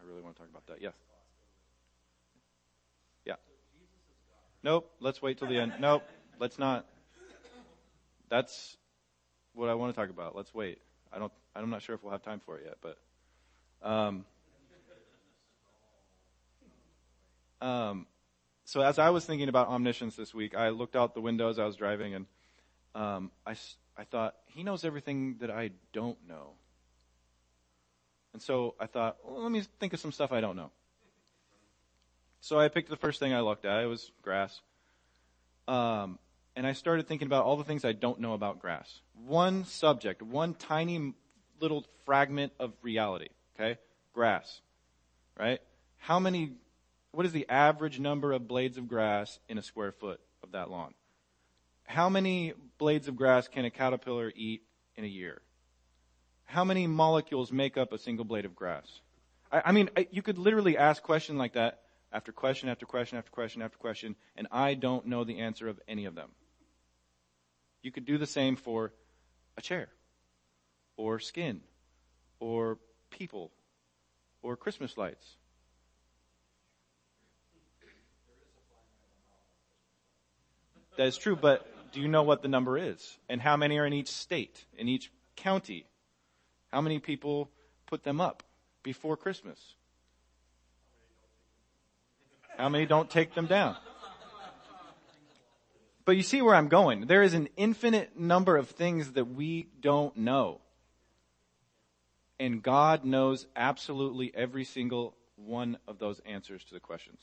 I 0.00 0.06
really 0.06 0.22
want 0.22 0.36
to 0.36 0.42
talk 0.42 0.48
about 0.48 0.64
that. 0.68 0.80
Yes. 0.80 0.92
Yeah. 3.24 3.34
Nope. 4.62 4.88
Let's 5.00 5.20
wait 5.20 5.38
till 5.38 5.48
the 5.48 5.58
end. 5.58 5.72
Nope. 5.80 6.04
Let's 6.38 6.56
not. 6.56 6.86
That's 8.28 8.76
what 9.54 9.68
I 9.68 9.74
want 9.74 9.92
to 9.92 10.00
talk 10.00 10.08
about. 10.08 10.36
Let's 10.36 10.54
wait. 10.54 10.78
I 11.12 11.18
don't. 11.18 11.32
I'm 11.56 11.68
not 11.68 11.82
sure 11.82 11.96
if 11.96 12.04
we'll 12.04 12.12
have 12.12 12.22
time 12.22 12.40
for 12.46 12.58
it 12.58 12.64
yet, 12.64 12.76
but. 12.80 12.96
Um, 13.82 14.24
um, 17.60 18.06
so 18.66 18.82
as 18.82 19.00
I 19.00 19.10
was 19.10 19.24
thinking 19.24 19.48
about 19.48 19.66
omniscience 19.66 20.14
this 20.14 20.32
week, 20.32 20.54
I 20.54 20.68
looked 20.68 20.94
out 20.94 21.14
the 21.14 21.20
window 21.20 21.48
as 21.48 21.58
I 21.58 21.64
was 21.64 21.74
driving, 21.74 22.14
and 22.14 22.26
um, 22.94 23.32
I 23.44 23.56
I 23.96 24.04
thought 24.04 24.36
he 24.46 24.62
knows 24.62 24.84
everything 24.84 25.38
that 25.40 25.50
I 25.50 25.70
don't 25.92 26.18
know. 26.28 26.52
And 28.34 28.42
so 28.42 28.74
I 28.80 28.86
thought, 28.86 29.16
well, 29.24 29.42
let 29.42 29.52
me 29.52 29.62
think 29.78 29.94
of 29.94 30.00
some 30.00 30.12
stuff 30.12 30.32
I 30.32 30.40
don't 30.40 30.56
know. 30.56 30.70
So 32.40 32.58
I 32.58 32.68
picked 32.68 32.90
the 32.90 32.96
first 32.96 33.20
thing 33.20 33.32
I 33.32 33.40
looked 33.40 33.64
at. 33.64 33.82
It 33.82 33.86
was 33.86 34.10
grass. 34.20 34.60
Um, 35.66 36.18
and 36.56 36.66
I 36.66 36.72
started 36.72 37.06
thinking 37.06 37.26
about 37.26 37.44
all 37.44 37.56
the 37.56 37.64
things 37.64 37.84
I 37.84 37.92
don't 37.92 38.20
know 38.20 38.34
about 38.34 38.58
grass. 38.58 39.00
One 39.26 39.64
subject, 39.64 40.20
one 40.20 40.54
tiny 40.54 41.14
little 41.60 41.86
fragment 42.04 42.52
of 42.58 42.72
reality. 42.82 43.28
Okay? 43.54 43.78
Grass. 44.12 44.60
Right? 45.38 45.60
How 45.96 46.18
many, 46.18 46.52
what 47.12 47.24
is 47.24 47.32
the 47.32 47.48
average 47.48 48.00
number 48.00 48.32
of 48.32 48.48
blades 48.48 48.76
of 48.76 48.88
grass 48.88 49.38
in 49.48 49.58
a 49.58 49.62
square 49.62 49.92
foot 49.92 50.20
of 50.42 50.52
that 50.52 50.70
lawn? 50.70 50.92
How 51.84 52.08
many 52.08 52.52
blades 52.78 53.06
of 53.06 53.14
grass 53.14 53.46
can 53.46 53.64
a 53.64 53.70
caterpillar 53.70 54.32
eat 54.34 54.62
in 54.96 55.04
a 55.04 55.08
year? 55.08 55.40
How 56.44 56.64
many 56.64 56.86
molecules 56.86 57.50
make 57.50 57.76
up 57.76 57.92
a 57.92 57.98
single 57.98 58.24
blade 58.24 58.44
of 58.44 58.54
grass? 58.54 59.00
I, 59.50 59.62
I 59.66 59.72
mean, 59.72 59.90
I, 59.96 60.08
you 60.10 60.22
could 60.22 60.38
literally 60.38 60.76
ask 60.76 61.02
question 61.02 61.38
like 61.38 61.54
that 61.54 61.80
after 62.12 62.32
question 62.32 62.68
after 62.68 62.86
question 62.86 63.18
after 63.18 63.30
question 63.30 63.62
after 63.62 63.78
question, 63.78 64.14
and 64.36 64.46
I 64.52 64.74
don't 64.74 65.06
know 65.06 65.24
the 65.24 65.40
answer 65.40 65.68
of 65.68 65.80
any 65.88 66.04
of 66.04 66.14
them. 66.14 66.30
You 67.82 67.90
could 67.90 68.06
do 68.06 68.18
the 68.18 68.26
same 68.26 68.56
for 68.56 68.92
a 69.56 69.60
chair, 69.60 69.88
or 70.96 71.18
skin, 71.18 71.60
or 72.40 72.78
people, 73.10 73.50
or 74.42 74.56
Christmas 74.56 74.96
lights. 74.96 75.36
That 80.96 81.08
is 81.08 81.18
true, 81.18 81.36
but 81.36 81.66
do 81.92 82.00
you 82.00 82.08
know 82.08 82.22
what 82.22 82.42
the 82.42 82.48
number 82.48 82.78
is? 82.78 83.18
And 83.28 83.40
how 83.40 83.56
many 83.56 83.78
are 83.78 83.86
in 83.86 83.92
each 83.92 84.08
state, 84.08 84.64
in 84.78 84.88
each 84.88 85.10
county? 85.36 85.86
How 86.74 86.80
many 86.80 86.98
people 86.98 87.50
put 87.86 88.02
them 88.02 88.20
up 88.20 88.42
before 88.82 89.16
Christmas? 89.16 89.76
How 92.58 92.68
many 92.68 92.84
don't 92.84 93.08
take 93.08 93.32
them 93.36 93.46
down? 93.46 93.76
But 96.04 96.16
you 96.16 96.24
see 96.24 96.42
where 96.42 96.56
I'm 96.56 96.66
going. 96.66 97.06
There 97.06 97.22
is 97.22 97.32
an 97.32 97.48
infinite 97.56 98.18
number 98.18 98.56
of 98.56 98.70
things 98.70 99.12
that 99.12 99.26
we 99.26 99.68
don't 99.80 100.16
know. 100.16 100.60
And 102.40 102.60
God 102.60 103.04
knows 103.04 103.46
absolutely 103.54 104.32
every 104.34 104.64
single 104.64 105.14
one 105.36 105.78
of 105.86 106.00
those 106.00 106.20
answers 106.26 106.64
to 106.64 106.74
the 106.74 106.80
questions. 106.80 107.20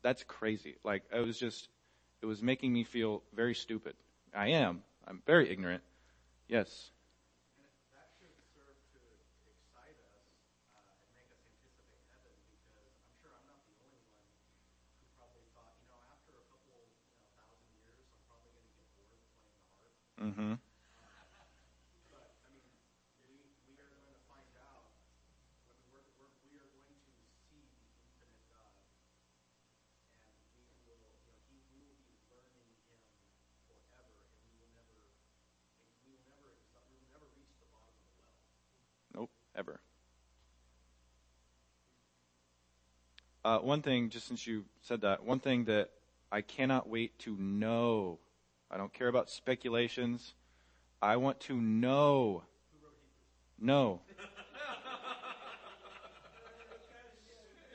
That's 0.00 0.24
crazy. 0.24 0.76
Like, 0.84 1.02
it 1.14 1.20
was 1.20 1.38
just, 1.38 1.68
it 2.22 2.26
was 2.26 2.42
making 2.42 2.72
me 2.72 2.82
feel 2.82 3.22
very 3.34 3.54
stupid. 3.54 3.92
I 4.34 4.48
am. 4.48 4.82
I'm 5.06 5.20
very 5.26 5.50
ignorant. 5.50 5.82
Yes. 6.48 6.90
And 7.60 7.68
that 7.92 8.08
should 8.16 8.32
serve 8.56 8.76
to 8.96 9.00
excite 9.44 9.98
us 10.16 10.24
uh, 10.72 10.80
and 11.04 11.08
make 11.16 11.28
us 11.32 11.42
anticipate 11.44 12.00
heaven 12.08 12.32
because 12.48 12.92
I'm 12.96 13.12
sure 13.20 13.32
I'm 13.36 13.44
not 13.48 13.60
the 13.68 13.76
only 13.84 14.00
one 14.08 14.24
who 15.00 15.04
probably 15.20 15.44
thought, 15.52 15.76
you 15.80 15.88
know, 15.92 16.00
after 16.16 16.32
a 16.40 16.44
couple, 16.48 16.88
you 17.12 17.12
know, 17.20 17.28
thousand 17.36 17.68
years, 17.84 18.08
I'm 18.08 18.22
probably 18.24 18.52
going 18.56 18.64
to 18.68 18.76
get 18.76 18.88
bored 18.96 19.12
of 19.12 19.20
playing 19.44 19.60
the 19.68 19.76
harp. 19.76 19.96
Mm-hmm. 20.16 20.52
But 22.08 22.32
I 22.40 22.48
mean, 22.56 22.72
we 23.28 23.36
we 23.68 23.74
are 23.84 23.90
going 23.92 24.08
to 24.16 24.22
find 24.32 24.52
out. 24.64 24.96
I 25.68 25.76
mean, 25.76 25.84
we're, 25.92 26.08
we're 26.16 26.32
we 26.48 26.56
are 26.56 26.70
going 26.72 26.88
to 26.88 27.12
see 27.52 27.60
the 27.68 27.80
infinite 28.00 28.44
God, 28.48 28.72
and 30.16 30.32
we 30.56 30.64
will, 30.88 31.20
you 31.20 31.26
know, 31.26 31.36
he 31.52 31.58
we 31.74 31.84
will 31.84 32.00
be 32.06 32.16
learning 32.30 32.70
Him 32.86 33.02
forever, 33.66 34.14
and 34.30 34.46
we 34.52 34.62
will 34.62 34.70
never, 34.78 34.94
and 35.02 35.98
we 36.06 36.14
will 36.14 36.28
never, 36.30 36.54
exha- 36.54 36.84
we 36.86 36.94
will 37.02 37.10
never 37.10 37.26
reach 37.34 37.52
the 37.58 37.66
bottom 37.74 37.96
of 37.98 38.06
the 38.14 38.22
well. 38.22 39.26
Nope, 39.26 39.32
ever. 39.56 39.80
Uh, 43.44 43.58
one 43.58 43.82
thing, 43.82 44.10
just 44.10 44.28
since 44.28 44.46
you 44.46 44.64
said 44.82 45.00
that, 45.00 45.24
one 45.24 45.40
thing 45.40 45.64
that 45.64 45.90
I 46.30 46.42
cannot 46.42 46.88
wait 46.88 47.18
to 47.20 47.36
know. 47.36 48.18
I 48.70 48.76
don't 48.76 48.92
care 48.92 49.08
about 49.08 49.28
speculations. 49.28 50.34
I 51.00 51.16
want 51.16 51.40
to 51.40 51.54
know. 51.54 52.44
No. 53.58 54.00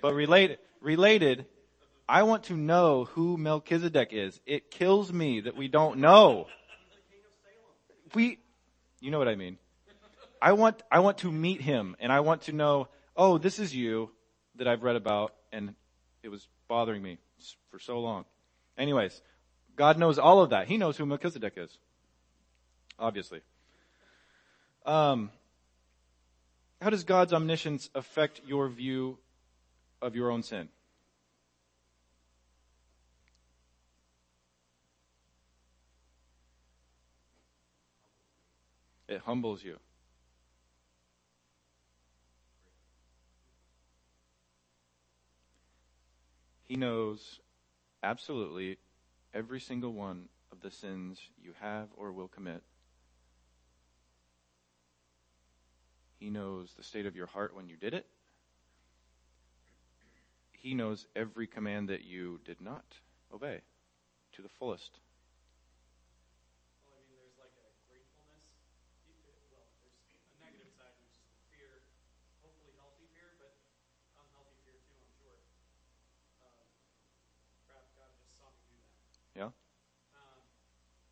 But 0.02 0.14
related, 0.14 0.60
related, 0.80 1.46
I 2.08 2.24
want 2.24 2.46
to 2.46 2.54
know 2.56 3.06
who 3.06 3.38
Melchizedek 3.38 4.10
is. 4.12 4.40
It 4.46 4.72
kills 4.72 5.12
me 5.12 5.42
that 5.42 5.56
we 5.56 5.68
don't 5.68 6.00
know. 6.00 6.48
We, 8.14 8.40
you 9.02 9.12
know 9.12 9.20
what 9.20 9.28
I 9.28 9.36
mean. 9.36 9.58
I 10.42 10.54
want, 10.54 10.82
I 10.92 11.00
want 11.00 11.20
to 11.20 11.32
meet 11.32 11.62
him 11.62 11.96
and 12.00 12.12
I 12.12 12.20
want 12.22 12.44
to 12.44 12.52
know, 12.52 12.88
oh, 13.16 13.38
this 13.38 13.60
is 13.60 13.76
you 13.76 14.12
that 14.56 14.68
I've 14.68 14.84
read 14.84 14.96
about 14.96 15.34
and 15.52 15.76
it 16.24 16.30
was 16.30 16.48
bothering 16.68 17.02
me 17.02 17.18
for 17.70 17.80
so 17.80 18.00
long. 18.00 18.26
Anyways, 18.78 19.22
God 19.76 19.98
knows 19.98 20.20
all 20.20 20.42
of 20.42 20.50
that. 20.52 20.68
He 20.68 20.78
knows 20.78 20.98
who 20.98 21.06
Melchizedek 21.06 21.54
is. 21.58 21.78
Obviously. 23.00 23.42
Um, 24.86 25.32
how 26.82 26.90
does 26.90 27.04
God's 27.04 27.34
omniscience 27.34 27.90
affect 27.96 28.42
your 28.46 28.70
view 28.70 29.18
of 30.02 30.16
your 30.16 30.32
own 30.32 30.44
sin? 30.44 30.70
It 39.08 39.22
humbles 39.22 39.64
you. 39.64 39.78
He 46.68 46.76
knows 46.76 47.40
absolutely 48.04 48.78
every 49.34 49.60
single 49.60 49.94
one 49.94 50.30
of 50.52 50.62
the 50.62 50.72
sins 50.72 51.20
you 51.42 51.54
have 51.60 51.90
or 51.96 52.12
will 52.14 52.28
commit. 52.28 52.64
He 56.20 56.30
knows 56.30 56.74
the 56.74 56.84
state 56.84 57.06
of 57.06 57.16
your 57.16 57.28
heart 57.28 57.56
when 57.56 57.70
you 57.70 57.78
did 57.78 57.94
it. 57.94 58.06
He 60.52 60.74
knows 60.74 61.08
every 61.16 61.48
command 61.48 61.88
that 61.90 62.04
you 62.04 62.40
did 62.44 62.60
not 62.60 63.00
obey 63.34 63.62
to 64.34 64.42
the 64.42 64.50
fullest. 64.50 65.00
Well, 66.84 66.94
I 66.98 67.02
mean, 67.08 67.16
there's 67.16 67.38
like 67.40 67.54
a 67.56 67.70
gratefulness. 67.88 68.46
You- 69.06 69.14
Well, 69.52 69.70
there's 69.80 69.96
a 70.04 70.40
negative 70.44 70.72
side, 70.76 70.96
which 71.00 71.16
is 71.16 71.30
the 71.32 71.40
fear, 71.54 71.84
hopefully 72.42 72.74
healthy 72.76 73.08
fear, 73.14 73.36
but 73.40 73.56
unhealthy 74.20 74.58
fear 74.66 74.80
too, 74.84 74.98
I'm 75.00 75.14
sure. 75.16 75.40
Um, 76.42 76.68
perhaps 77.68 77.92
God 77.96 78.12
just 78.20 78.36
saw 78.38 78.50
me 78.52 78.62
do 78.68 78.76
that. 78.84 79.27
Yeah? 79.38 79.54
Um, 80.18 80.42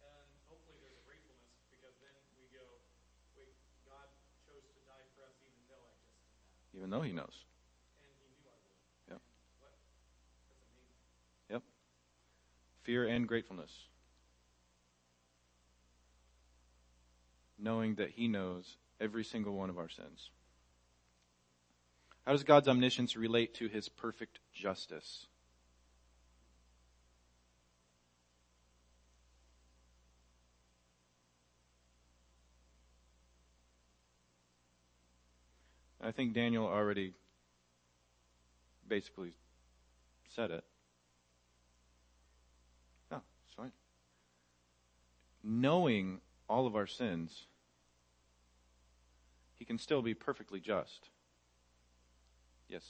and 0.01 0.25
hopefully 0.49 0.81
there's 0.81 0.97
gratefulness 1.05 1.53
because 1.69 1.93
then 2.01 2.17
we 2.41 2.49
go, 2.49 2.65
wait, 3.37 3.53
God 3.85 4.09
chose 4.49 4.65
to 4.65 4.81
die 4.89 5.05
for 5.13 5.29
us 5.29 5.37
even 5.45 5.61
though 5.69 5.85
I 5.85 5.93
just 6.01 6.17
did 6.17 6.33
that. 6.33 6.81
Even 6.81 6.89
though 6.89 7.05
he 7.05 7.13
knows. 7.13 7.45
And 8.01 8.09
he 8.17 8.25
knew 8.33 8.49
I 8.49 8.57
would. 8.65 8.81
Yep. 9.13 9.21
What? 9.61 9.77
That's 10.49 10.65
amazing. 10.73 11.05
Yep. 11.53 11.63
Fear 12.81 13.05
and 13.13 13.29
gratefulness. 13.29 13.69
Knowing 17.61 17.95
that 17.95 18.09
He 18.09 18.27
knows 18.27 18.77
every 18.99 19.23
single 19.23 19.53
one 19.53 19.69
of 19.69 19.77
our 19.77 19.87
sins. 19.87 20.31
How 22.25 22.31
does 22.33 22.43
God's 22.43 22.67
omniscience 22.67 23.15
relate 23.15 23.53
to 23.55 23.67
His 23.67 23.87
perfect 23.87 24.39
justice? 24.51 25.27
I 36.05 36.11
think 36.11 36.33
Daniel 36.33 36.67
already 36.67 37.13
basically 38.87 39.33
said 40.29 40.51
it. 40.51 40.63
No, 43.09 43.21
fine. 43.57 43.71
Knowing 45.43 46.21
all 46.47 46.67
of 46.67 46.75
our 46.75 46.85
sins, 46.85 47.47
he 49.55 49.65
can 49.65 49.79
still 49.79 50.03
be 50.03 50.13
perfectly 50.13 50.59
just. 50.59 51.09
Yes. 52.69 52.83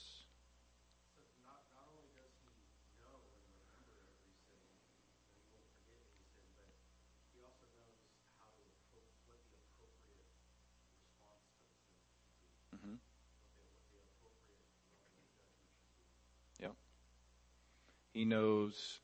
So 1.16 1.22
not, 1.48 1.64
not 1.72 1.88
only 1.88 2.12
does 2.12 2.36
he 2.44 2.52
know 3.00 3.16
and 3.32 3.40
remember 3.48 3.96
every 4.12 4.36
sin, 4.44 4.60
and 4.60 5.40
he 5.40 5.48
won't 5.56 5.72
forget 5.80 6.04
any 6.04 6.20
sin, 6.28 6.44
but 6.60 6.68
he 7.32 7.40
also 7.40 7.64
knows 7.80 7.96
how 8.36 8.48
to 8.52 8.60
appro- 8.60 9.08
what 9.24 9.40
the 9.48 9.56
appropriate 9.56 10.28
response 11.00 11.48
to 11.48 11.64
the 11.64 11.76
sin 11.80 11.96
should 12.04 12.12
be, 12.12 12.76
hmm 12.76 12.96
what 13.56 13.68
the, 13.92 14.00
what 14.24 14.36
the 14.44 14.56
appropriate 14.56 14.96
level 14.96 15.20
of 15.20 15.28
judgment 15.36 15.68
should 15.76 15.92
be. 15.92 16.08
He 18.16 18.24
knows 18.24 19.00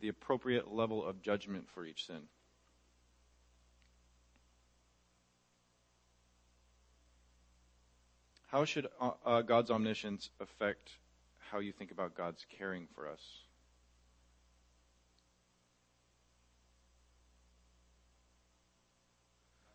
the 0.00 0.08
appropriate 0.08 0.74
level 0.74 1.06
of 1.06 1.22
judgment 1.22 1.68
for 1.72 1.86
each 1.86 2.08
sin. 2.08 2.22
How 8.48 8.64
should 8.64 8.88
uh, 9.00 9.12
uh, 9.24 9.42
God's 9.42 9.70
omniscience 9.70 10.30
affect 10.40 10.90
how 11.52 11.60
you 11.60 11.70
think 11.70 11.92
about 11.92 12.16
God's 12.16 12.44
caring 12.58 12.88
for 12.92 13.08
us? 13.08 13.20
Not 13.56 13.70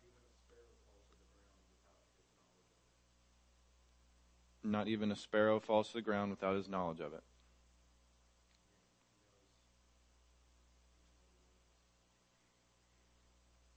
even 0.06 0.10
a 0.30 0.36
sparrow 0.36 0.80
falls 0.90 1.08
to 1.08 1.14
the 1.14 1.22
ground 1.22 1.58
without 1.58 1.76
his 1.76 1.88
knowledge 1.88 2.20
of 2.20 3.14
it. 3.14 3.22
Not 4.68 4.88
even 4.88 5.10
a 5.10 5.16
sparrow 5.16 5.60
falls 5.60 5.88
to 5.88 5.94
the 5.94 6.02
ground 6.02 6.30
without 6.30 6.54
his 6.54 6.68
knowledge 6.68 7.00
of 7.00 7.14
it. 7.14 7.22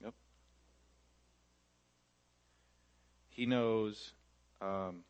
Yep. 0.03 0.13
He 3.31 3.45
knows. 3.45 4.11
Um, 4.61 5.03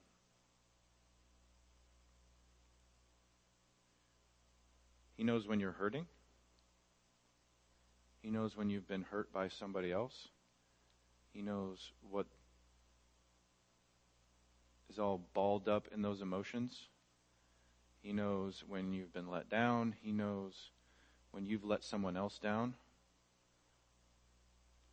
he 5.17 5.23
knows 5.23 5.47
when 5.47 5.60
you're 5.60 5.71
hurting. 5.71 6.05
He 8.21 8.29
knows 8.29 8.55
when 8.55 8.69
you've 8.69 8.88
been 8.88 9.01
hurt 9.01 9.34
by 9.34 9.47
somebody 9.47 9.91
else. 9.91 10.29
He 11.34 11.41
knows 11.41 11.91
what 12.10 12.27
is 14.89 14.99
all 14.99 15.21
balled 15.34 15.67
up 15.67 15.88
in 15.91 16.03
those 16.03 16.21
emotions. 16.21 16.88
He 18.03 18.13
knows 18.13 18.63
when 18.67 18.93
you've 18.93 19.13
been 19.13 19.29
let 19.29 19.49
down. 19.49 19.95
He 20.01 20.12
knows 20.12 20.69
when 21.31 21.45
you've 21.45 21.65
let 21.65 21.84
someone 21.84 22.15
else 22.15 22.38
down. 22.38 22.75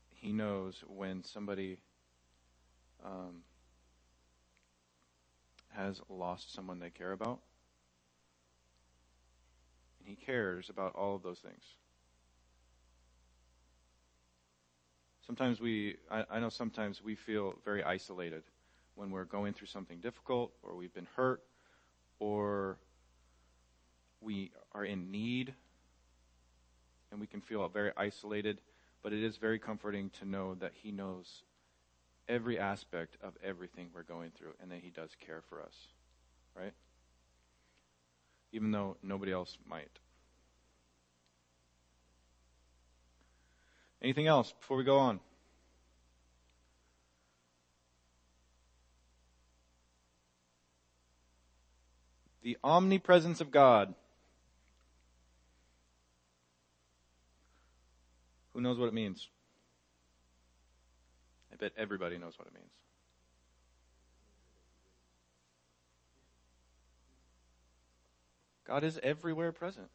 He 0.09 0.33
knows 0.33 0.83
when 0.87 1.23
somebody 1.23 1.79
um, 3.05 3.43
has 5.71 6.01
lost 6.09 6.53
someone 6.53 6.81
they 6.81 6.91
care 6.91 7.13
about. 7.13 7.41
And 10.01 10.09
he 10.09 10.17
cares 10.17 10.69
about 10.71 10.95
all 10.95 11.15
of 11.15 11.23
those 11.23 11.39
things. 11.39 11.63
Sometimes 15.27 15.61
we, 15.61 15.97
I, 16.11 16.25
I 16.31 16.41
know 16.41 16.49
sometimes 16.49 17.03
we 17.03 17.15
feel 17.15 17.55
very 17.65 17.85
isolated 17.85 18.43
when 18.95 19.11
we're 19.11 19.25
going 19.25 19.53
through 19.53 19.67
something 19.67 19.99
difficult 19.99 20.53
or 20.63 20.75
we've 20.75 20.95
been 20.95 21.07
hurt 21.17 21.43
or 22.19 22.79
we 24.21 24.51
are 24.73 24.85
in 24.85 25.11
need 25.11 25.55
and 27.11 27.21
we 27.21 27.27
can 27.27 27.41
feel 27.41 27.67
very 27.69 27.93
isolated, 27.97 28.61
but 29.03 29.13
it 29.13 29.23
is 29.23 29.37
very 29.37 29.59
comforting 29.59 30.11
to 30.19 30.25
know 30.25 30.55
that 30.57 30.73
He 30.75 30.91
knows 30.91 31.43
every 32.29 32.59
aspect 32.59 33.17
of 33.23 33.33
everything 33.43 33.89
we're 33.95 34.03
going 34.03 34.31
through 34.37 34.53
and 34.61 34.71
that 34.71 34.81
He 34.81 34.91
does 34.91 35.11
care 35.25 35.43
for 35.49 35.63
us, 35.63 35.75
right? 36.57 36.73
Even 38.53 38.71
though 38.71 38.97
nobody 39.03 39.33
else 39.33 39.57
might. 39.69 39.99
Anything 44.01 44.27
else 44.27 44.53
before 44.61 44.77
we 44.77 44.85
go 44.85 44.99
on? 44.99 45.21
The 52.43 52.57
omnipresence 52.63 53.41
of 53.41 53.51
God. 53.51 53.95
Who 58.55 58.61
knows 58.61 58.79
what 58.79 58.87
it 58.87 58.95
means? 58.95 59.29
Bet 61.59 61.73
everybody 61.77 62.19
knows 62.19 62.39
what 62.39 62.49
it 62.49 62.55
means. 62.55 62.71
God 68.67 68.85
is 68.85 68.99
everywhere 69.03 69.51
present. 69.51 69.89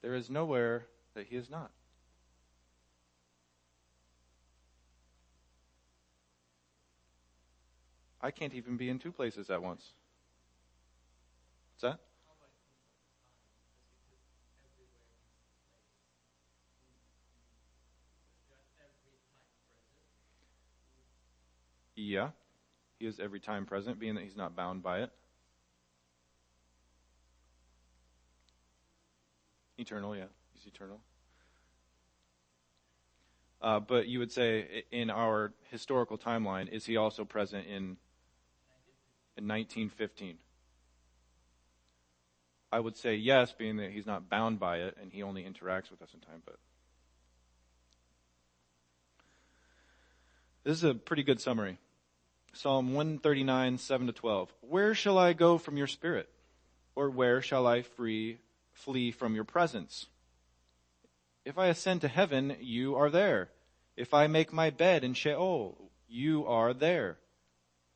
There 0.00 0.14
is 0.14 0.30
nowhere 0.30 0.86
that 1.14 1.26
He 1.26 1.36
is 1.36 1.50
not. 1.50 1.70
I 8.20 8.30
can't 8.30 8.54
even 8.54 8.76
be 8.76 8.88
in 8.88 8.98
two 8.98 9.12
places 9.12 9.50
at 9.50 9.62
once. 9.62 9.92
What's 11.74 11.82
that? 11.82 12.00
How 12.26 12.34
about 12.34 12.50
things 12.58 12.74
like 12.82 12.98
time? 13.06 13.38
Does 13.86 14.02
he 14.02 14.18
just 14.18 14.50
everywhere 14.66 15.06
in 15.06 15.14
place? 15.22 15.46
Is 18.26 18.42
God 18.50 18.66
every 18.82 19.14
time 19.22 19.38
present? 19.38 19.86
Yeah. 21.96 22.30
He 22.98 23.06
is 23.06 23.18
every 23.18 23.40
time 23.40 23.66
present, 23.66 23.98
being 23.98 24.14
that 24.14 24.24
he's 24.24 24.36
not 24.36 24.54
bound 24.54 24.82
by 24.82 25.00
it. 25.00 25.10
Eternal, 29.78 30.16
yeah. 30.16 30.24
He's 30.54 30.66
eternal. 30.66 31.00
Uh, 33.60 33.80
but 33.80 34.06
you 34.06 34.18
would 34.18 34.30
say 34.30 34.84
in 34.92 35.10
our 35.10 35.52
historical 35.70 36.16
timeline, 36.18 36.68
is 36.68 36.84
he 36.84 36.96
also 36.96 37.24
present 37.24 37.66
in, 37.66 37.96
in 39.36 39.48
1915? 39.48 40.36
I 42.72 42.80
would 42.80 42.96
say 42.96 43.14
yes, 43.14 43.52
being 43.52 43.76
that 43.78 43.90
he's 43.90 44.06
not 44.06 44.28
bound 44.28 44.58
by 44.58 44.78
it 44.78 44.96
and 45.00 45.12
he 45.12 45.22
only 45.22 45.42
interacts 45.42 45.90
with 45.90 46.02
us 46.02 46.12
in 46.12 46.20
time, 46.20 46.42
but 46.44 46.58
this 50.64 50.76
is 50.76 50.84
a 50.84 50.94
pretty 50.94 51.22
good 51.22 51.40
summary. 51.40 51.78
Psalm 52.56 52.94
139, 52.94 53.76
7 53.76 54.06
to 54.06 54.12
12. 54.14 54.54
Where 54.62 54.94
shall 54.94 55.18
I 55.18 55.34
go 55.34 55.58
from 55.58 55.76
your 55.76 55.86
spirit? 55.86 56.26
Or 56.94 57.10
where 57.10 57.42
shall 57.42 57.66
I 57.66 57.82
free, 57.82 58.38
flee 58.72 59.10
from 59.10 59.34
your 59.34 59.44
presence? 59.44 60.06
If 61.44 61.58
I 61.58 61.66
ascend 61.66 62.00
to 62.00 62.08
heaven, 62.08 62.56
you 62.60 62.96
are 62.96 63.10
there. 63.10 63.50
If 63.94 64.14
I 64.14 64.26
make 64.26 64.54
my 64.54 64.70
bed 64.70 65.04
in 65.04 65.12
Sheol, 65.12 65.90
you 66.08 66.46
are 66.46 66.72
there. 66.72 67.18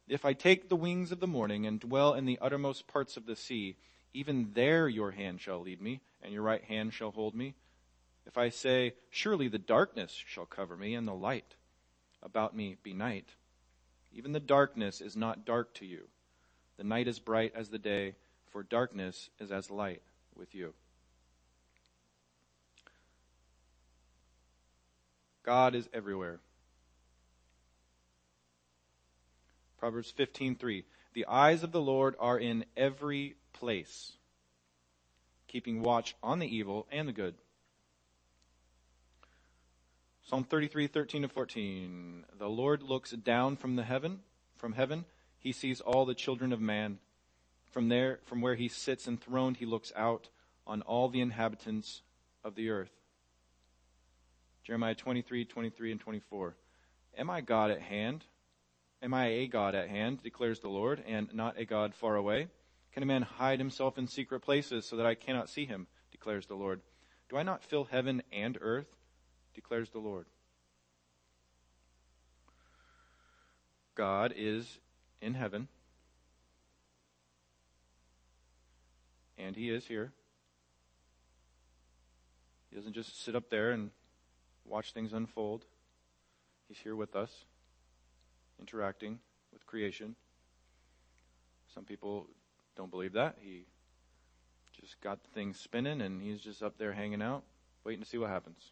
If 0.07 0.27
I 0.27 0.35
take 0.35 0.69
the 0.69 0.77
wings 0.77 1.11
of 1.11 1.21
the 1.21 1.27
morning 1.27 1.65
and 1.67 1.81
dwell 1.81 2.13
in 2.13 2.27
the 2.27 2.39
uttermost 2.43 2.87
parts 2.87 3.17
of 3.17 3.25
the 3.25 3.37
sea, 3.37 3.77
even 4.13 4.51
there 4.53 4.89
your 4.89 5.13
hand 5.13 5.41
shall 5.41 5.61
lead 5.61 5.81
me, 5.81 6.03
and 6.21 6.35
your 6.35 6.43
right 6.43 6.65
hand 6.65 6.93
shall 6.93 7.13
hold 7.13 7.35
me. 7.35 7.55
If 8.27 8.37
I 8.37 8.51
say, 8.51 8.93
Surely 9.09 9.49
the 9.49 9.59
darkness 9.59 10.23
shall 10.27 10.47
cover 10.47 10.77
me, 10.77 10.95
and 10.95 11.09
the 11.09 11.15
light 11.15 11.55
about 12.23 12.55
me 12.55 12.77
be 12.83 12.93
night. 12.93 13.31
Even 14.13 14.33
the 14.33 14.41
darkness 14.41 15.01
is 15.01 15.17
not 15.17 15.45
dark 15.45 15.73
to 15.75 15.87
you. 15.87 16.09
The 16.77 16.85
night 16.85 17.09
is 17.09 17.19
bright 17.19 17.53
as 17.55 17.69
the 17.69 17.79
day, 17.79 18.15
for 18.51 18.63
darkness 18.63 19.31
is 19.39 19.53
as 19.53 19.71
light 19.71 20.03
with 20.35 20.55
you. 20.55 20.75
God 25.43 25.75
is 25.75 25.89
everywhere. 25.93 26.41
Proverbs 29.79 30.13
15:3 30.13 30.85
The 31.15 31.27
eyes 31.27 31.63
of 31.63 31.73
the 31.73 31.81
Lord 31.81 32.15
are 32.19 32.39
in 32.39 32.65
every 32.77 33.37
place, 33.53 34.13
keeping 35.49 35.83
watch 35.83 36.15
on 36.23 36.39
the 36.39 36.55
evil 36.55 36.87
and 36.91 37.09
the 37.09 37.13
good. 37.13 37.35
Psalm 40.31 40.45
33:13 40.45 41.23
to 41.23 41.29
14 41.29 42.25
The 42.39 42.49
Lord 42.49 42.85
looks 42.85 43.11
down 43.11 43.57
from 43.57 43.75
the 43.75 43.83
heaven, 43.83 44.21
from 44.55 44.75
heaven, 44.75 45.05
he 45.41 45.51
sees 45.51 45.81
all 45.81 46.05
the 46.05 46.15
children 46.15 46.53
of 46.53 46.61
man. 46.61 47.01
From 47.65 47.89
there 47.89 48.21
from 48.23 48.41
where 48.41 48.55
he 48.55 48.69
sits 48.69 49.09
enthroned 49.09 49.57
he 49.57 49.67
looks 49.67 49.93
out 49.97 50.29
on 50.69 50.83
all 50.83 51.09
the 51.09 51.21
inhabitants 51.21 52.03
of 52.45 52.55
the 52.55 52.71
earth. 52.71 52.93
Jeremiah 54.63 54.95
23, 54.95 55.47
23, 55.47 55.91
and 55.91 56.01
24. 56.01 56.55
Am 57.19 57.29
I 57.29 57.41
God 57.41 57.73
at 57.73 57.81
hand? 57.81 58.25
Am 59.03 59.13
I 59.13 59.27
a 59.27 59.49
God 59.49 59.75
at 59.75 59.89
hand, 59.89 60.23
declares 60.23 60.61
the 60.61 60.69
Lord, 60.69 61.03
and 61.09 61.35
not 61.35 61.59
a 61.59 61.65
God 61.65 61.93
far 61.93 62.15
away? 62.15 62.47
Can 62.93 63.03
a 63.03 63.07
man 63.07 63.23
hide 63.23 63.59
himself 63.59 63.99
in 63.99 64.07
secret 64.07 64.43
places 64.43 64.87
so 64.87 64.95
that 64.95 65.07
I 65.07 65.17
cannot 65.17 65.49
see 65.49 65.65
him, 65.65 65.89
declares 66.13 66.47
the 66.47 66.55
Lord? 66.55 66.83
Do 67.29 67.37
I 67.37 67.43
not 67.43 67.65
fill 67.65 67.87
heaven 67.87 68.23
and 68.31 68.57
earth, 68.61 68.95
declares 69.55 69.91
the 69.91 69.99
Lord? 69.99 70.27
God 73.95 74.33
is 74.37 74.79
in 75.21 75.35
heaven, 75.35 75.69
and 79.37 79.57
He 79.57 79.71
is 79.71 79.87
here. 79.87 80.13
He 82.71 82.77
doesn't 82.77 82.95
just 82.95 83.23
sit 83.23 83.35
up 83.35 83.51
there 83.51 83.73
and 83.73 83.91
watch 84.65 84.93
things 84.93 85.13
unfold. 85.13 85.65
He's 86.69 86.79
here 86.79 86.95
with 86.95 87.17
us, 87.17 87.45
interacting 88.61 89.19
with 89.53 89.67
creation. 89.67 90.15
Some 91.75 91.85
people 91.85 92.27
don't 92.77 92.91
believe 92.91 93.13
that. 93.15 93.37
He 93.41 93.65
just 94.81 95.01
got 95.01 95.19
things 95.35 95.59
spinning 95.59 96.01
and 96.01 96.23
he's 96.23 96.41
just 96.41 96.63
up 96.63 96.79
there 96.79 96.93
hanging 96.93 97.23
out, 97.23 97.43
waiting 97.85 98.03
to 98.03 98.09
see 98.09 98.19
what 98.19 98.31
happens. 98.31 98.71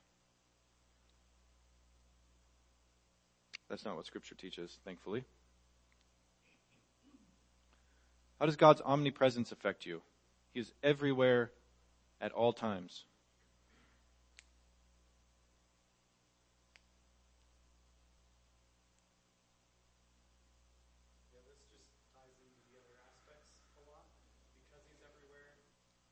That's 3.68 3.84
not 3.84 3.96
what 3.96 4.06
Scripture 4.06 4.34
teaches, 4.34 4.78
thankfully. 4.84 5.24
How 8.40 8.46
does 8.46 8.56
God's 8.56 8.80
omnipresence 8.84 9.52
affect 9.52 9.84
you? 9.84 10.00
He 10.54 10.60
is 10.60 10.72
everywhere 10.82 11.50
at 12.20 12.32
all 12.32 12.52
times. 12.52 13.04
Yeah, 21.34 21.42
this 21.44 21.58
just 21.68 21.90
ties 22.14 22.38
into 22.40 22.62
the 22.70 22.78
other 22.78 22.96
aspects 23.10 23.52
a 23.76 23.82
lot. 23.90 24.06
Because 24.70 24.86
he's 24.86 25.02
everywhere, 25.02 25.58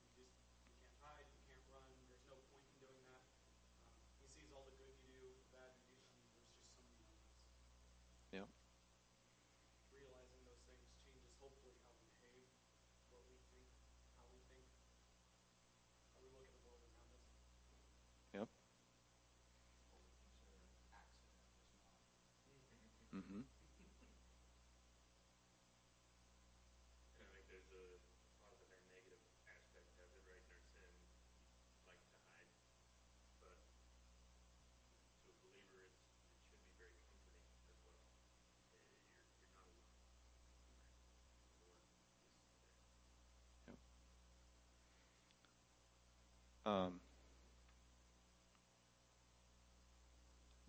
you 0.02 0.10
just 0.18 0.34
you 0.66 0.74
can't 0.76 0.92
hide, 1.00 1.24
you 1.30 1.40
can't 1.46 1.62
run. 1.72 1.86
There's 1.88 2.04
no 2.10 2.18
point 2.26 2.42
in 2.52 2.60
doing 2.82 3.00
that. 3.06 3.22
Um, 3.86 3.94
he 4.20 4.26
sees 4.34 4.50
all 4.50 4.66
the 4.66 4.74
good 4.76 4.98
you 5.06 5.14
do, 5.14 5.30
the 5.30 5.46
bad 5.54 5.72
you 5.78 5.94
do. 5.94 6.02
I 6.02 6.26
mean, 6.26 6.42
there's 6.42 6.50
just 6.58 6.74
so 6.74 6.82
many 6.82 7.06
elements. 7.06 7.46
Yeah. 8.34 8.50
Realizing 9.94 10.42
those 10.42 10.62
things 10.66 10.82
changes 11.06 11.30
hopefully 11.38 11.78
how 11.86 11.94
we 12.34 12.42
behave, 12.50 12.50
what 13.14 13.22
we 13.30 13.38
think, 13.54 13.70
how 14.18 14.26
we 14.34 14.42
think, 14.50 14.66
how 16.10 16.18
we 16.20 16.28
look 16.34 16.46
at 16.46 16.52
the 16.52 16.60
world 16.66 16.82
around 16.84 17.06
us. 17.14 17.26
Yep. 18.34 18.48
Mm-hmm. 23.16 23.42
And 27.16 27.24
I 27.24 27.32
think 27.32 27.48
there's 27.48 27.72
a 27.72 27.86
positive 28.44 28.68
and 28.76 28.84
negative 28.92 29.22
aspect 29.48 29.88
of 29.96 30.12
it, 30.12 30.20
right? 30.28 30.44
In 30.52 30.76
our 30.76 30.92
sin, 30.92 31.24
like 31.88 32.02
to 32.12 32.18
hide. 32.28 32.52
But 33.40 33.56
to 33.56 35.32
a 35.32 35.38
believer, 35.40 35.88
it's, 35.88 36.28
it 36.52 36.60
should 36.60 36.60
be 36.68 36.76
very 36.76 36.92
comforting 37.00 37.40
as 37.72 37.80
well. 37.80 37.96
Eh, 38.68 38.76
You're, 38.76 38.84
you're 39.24 39.48
not 39.56 39.64
alone. 39.72 40.12
The 40.84 41.64
Lord 41.64 41.80
is 41.80 41.96
there. 41.96 42.10
Um, 46.66 47.00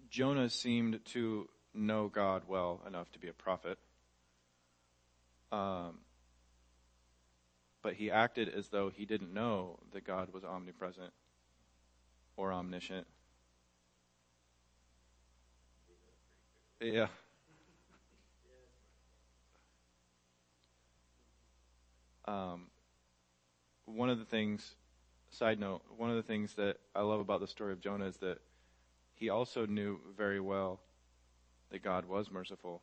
Jonah 0.10 0.50
seemed 0.50 1.04
to 1.06 1.50
know 1.74 2.08
God 2.08 2.44
well 2.48 2.82
enough 2.88 3.12
to 3.14 3.20
be 3.20 3.28
a 3.28 3.34
prophet. 3.34 3.80
Um, 5.52 5.98
but 7.82 7.94
he 7.94 8.12
acted 8.12 8.50
as 8.50 8.70
though 8.70 8.90
he 8.90 9.06
didn't 9.06 9.34
know 9.34 9.80
that 9.94 10.06
God 10.06 10.34
was 10.34 10.44
omnipresent 10.44 11.12
or 12.36 12.54
omniscient. 12.54 13.08
Yeah. 16.80 17.08
Um, 22.26 22.68
one 23.86 24.10
of 24.10 24.20
the 24.20 24.26
things, 24.26 24.76
side 25.38 25.60
note, 25.60 25.84
one 25.96 26.10
of 26.10 26.16
the 26.16 26.24
things 26.24 26.56
that 26.56 26.78
I 26.96 27.02
love 27.02 27.20
about 27.20 27.42
the 27.42 27.48
story 27.48 27.72
of 27.72 27.80
Jonah 27.80 28.06
is 28.06 28.18
that 28.18 28.40
he 29.14 29.30
also 29.30 29.68
knew 29.68 30.00
very 30.18 30.40
well 30.40 30.80
that 31.70 31.84
God 31.84 32.06
was 32.06 32.32
merciful, 32.32 32.82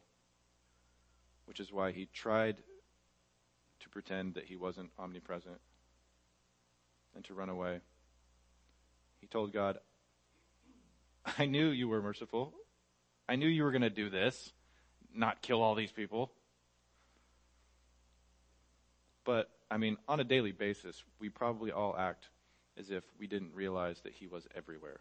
which 1.46 1.58
is 1.58 1.72
why 1.72 1.90
he 1.90 2.06
tried 2.12 2.58
to 3.80 3.88
pretend 3.88 4.34
that 4.34 4.44
he 4.44 4.54
wasn't 4.54 4.90
omnipresent 5.00 5.58
and 7.16 7.24
to 7.24 7.34
run 7.34 7.48
away. 7.48 7.80
He 9.20 9.26
told 9.26 9.52
God, 9.52 9.78
I 11.38 11.46
knew 11.46 11.70
you 11.70 11.88
were 11.88 12.02
merciful. 12.02 12.54
I 13.28 13.34
knew 13.34 13.48
you 13.48 13.64
were 13.64 13.72
going 13.72 13.82
to 13.82 13.90
do 13.90 14.10
this, 14.10 14.52
not 15.12 15.42
kill 15.42 15.60
all 15.60 15.74
these 15.74 15.92
people. 15.92 16.30
But, 19.24 19.50
I 19.70 19.76
mean, 19.76 19.96
on 20.06 20.20
a 20.20 20.24
daily 20.24 20.52
basis, 20.52 21.02
we 21.18 21.30
probably 21.30 21.72
all 21.72 21.96
act 21.98 22.28
as 22.78 22.90
if 22.90 23.04
we 23.18 23.26
didn't 23.26 23.54
realize 23.54 24.00
that 24.02 24.14
He 24.14 24.26
was 24.26 24.46
everywhere 24.54 25.00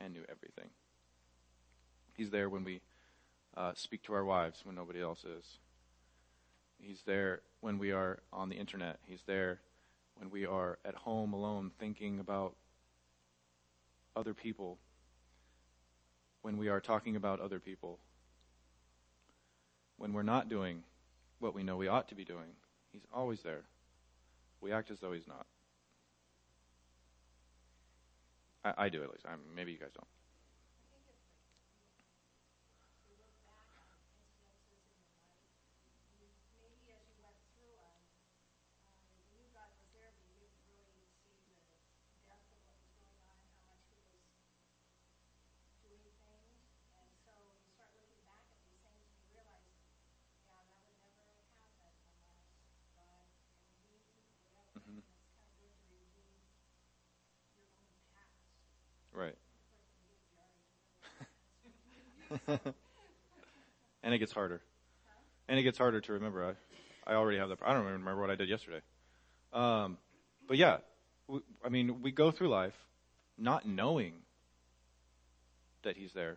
and 0.00 0.12
knew 0.12 0.24
everything. 0.28 0.70
He's 2.14 2.30
there 2.30 2.48
when 2.48 2.64
we 2.64 2.80
uh, 3.56 3.72
speak 3.74 4.02
to 4.04 4.14
our 4.14 4.24
wives 4.24 4.60
when 4.64 4.74
nobody 4.74 5.00
else 5.00 5.24
is. 5.24 5.58
He's 6.78 7.02
there 7.06 7.40
when 7.60 7.78
we 7.78 7.92
are 7.92 8.18
on 8.32 8.48
the 8.48 8.56
internet. 8.56 8.98
He's 9.06 9.22
there 9.26 9.60
when 10.16 10.30
we 10.30 10.46
are 10.46 10.78
at 10.84 10.94
home 10.94 11.32
alone 11.32 11.70
thinking 11.78 12.20
about 12.20 12.54
other 14.14 14.34
people. 14.34 14.78
When 16.42 16.58
we 16.58 16.68
are 16.68 16.80
talking 16.80 17.16
about 17.16 17.40
other 17.40 17.58
people. 17.58 17.98
When 19.96 20.12
we're 20.12 20.22
not 20.22 20.48
doing 20.48 20.82
what 21.38 21.54
we 21.54 21.62
know 21.62 21.76
we 21.76 21.88
ought 21.88 22.08
to 22.08 22.14
be 22.14 22.24
doing. 22.24 22.54
He's 22.92 23.06
always 23.12 23.40
there. 23.42 23.62
We 24.60 24.72
act 24.72 24.90
as 24.90 25.00
though 25.00 25.12
he's 25.12 25.26
not. 25.26 25.46
I, 28.66 28.86
I 28.86 28.88
do 28.88 29.02
at 29.02 29.10
least. 29.10 29.24
I'm, 29.28 29.40
maybe 29.54 29.72
you 29.72 29.78
guys 29.78 29.92
don't. 29.94 30.08
maybe 36.56 36.90
as 36.90 37.02
you 37.06 37.16
went 37.20 37.38
through 37.52 37.74
them, 37.76 37.96
um, 38.58 39.14
you 39.14 39.22
knew 39.30 39.46
God 39.52 39.70
was 39.76 39.86
there, 39.92 40.10
but 40.14 40.24
you 40.26 40.34
didn't 40.36 40.64
really 40.66 41.06
see 41.22 41.62
the 42.10 42.18
depth 42.26 42.50
of 42.50 42.58
what 42.66 42.76
was 42.82 42.90
going 42.98 43.20
on, 43.22 43.38
how 43.54 43.62
much 43.68 43.82
He 43.86 43.92
was 43.94 44.06
doing 44.10 44.30
things. 44.40 44.66
And 45.62 45.74
so 45.80 45.86
you 45.90 46.10
start 46.10 46.40
looking 46.50 46.82
back 46.90 47.10
at 47.26 47.34
these 47.38 47.54
things 47.62 47.78
and 47.82 47.90
you 47.94 48.02
realize, 48.08 48.58
yeah, 49.30 49.42
that 49.46 49.60
would 49.62 49.76
never 49.86 50.10
have 51.54 51.70
happened 51.76 52.14
unless 52.14 52.46
God 52.94 53.22
intervened 53.62 54.26
or 54.30 54.40
whatever. 54.44 54.74
Mhm. 54.76 55.02
And 55.02 55.12
it's 55.12 55.24
kind 55.30 55.46
of 55.46 55.54
good 55.58 55.72
to 55.78 55.84
review 55.86 56.18
your 56.18 56.28
own 56.30 58.02
past. 58.12 58.36
Right. 59.12 59.36
Of 59.44 59.62
course, 59.66 59.82
when 59.88 59.96
you 59.98 60.06
get 60.06 60.20
jarred, 60.28 60.62
you 62.14 62.22
know, 62.28 62.35
and 64.02 64.14
it 64.14 64.18
gets 64.18 64.32
harder. 64.32 64.60
And 65.48 65.58
it 65.58 65.62
gets 65.62 65.78
harder 65.78 66.00
to 66.00 66.12
remember. 66.12 66.56
I, 67.06 67.10
I 67.10 67.14
already 67.14 67.38
have 67.38 67.48
the. 67.48 67.56
I 67.64 67.72
don't 67.72 67.84
remember 67.84 68.20
what 68.20 68.30
I 68.30 68.34
did 68.34 68.48
yesterday. 68.48 68.80
Um, 69.52 69.98
but 70.48 70.56
yeah, 70.56 70.78
we, 71.28 71.40
I 71.64 71.68
mean, 71.68 72.02
we 72.02 72.10
go 72.10 72.30
through 72.30 72.48
life 72.48 72.76
not 73.38 73.66
knowing 73.66 74.14
that 75.82 75.96
he's 75.96 76.12
there, 76.12 76.36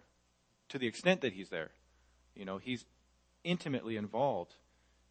to 0.70 0.78
the 0.78 0.88
extent 0.88 1.22
that 1.22 1.34
he's 1.34 1.50
there. 1.50 1.72
You 2.36 2.46
know, 2.46 2.58
he's 2.58 2.86
intimately 3.44 3.98
involved 3.98 4.56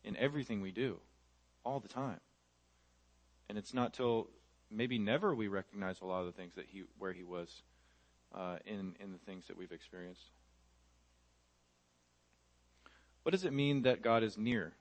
in 0.04 0.16
everything 0.16 0.60
we 0.60 0.70
do, 0.70 0.98
all 1.64 1.80
the 1.80 1.88
time. 1.88 2.20
And 3.48 3.58
it's 3.58 3.74
not 3.74 3.94
till 3.94 4.28
maybe 4.70 4.98
never 4.98 5.34
we 5.34 5.48
recognize 5.48 6.00
a 6.00 6.04
lot 6.04 6.20
of 6.20 6.26
the 6.26 6.32
things 6.32 6.54
that 6.54 6.66
he, 6.68 6.84
where 6.98 7.12
he 7.12 7.24
was, 7.24 7.62
uh, 8.34 8.58
in 8.66 8.94
in 9.00 9.12
the 9.12 9.18
things 9.18 9.46
that 9.48 9.56
we've 9.56 9.72
experienced. 9.72 10.30
What 13.28 13.32
does 13.32 13.44
it 13.44 13.52
mean 13.52 13.82
that 13.82 14.00
God 14.00 14.22
is 14.22 14.38
near? 14.38 14.72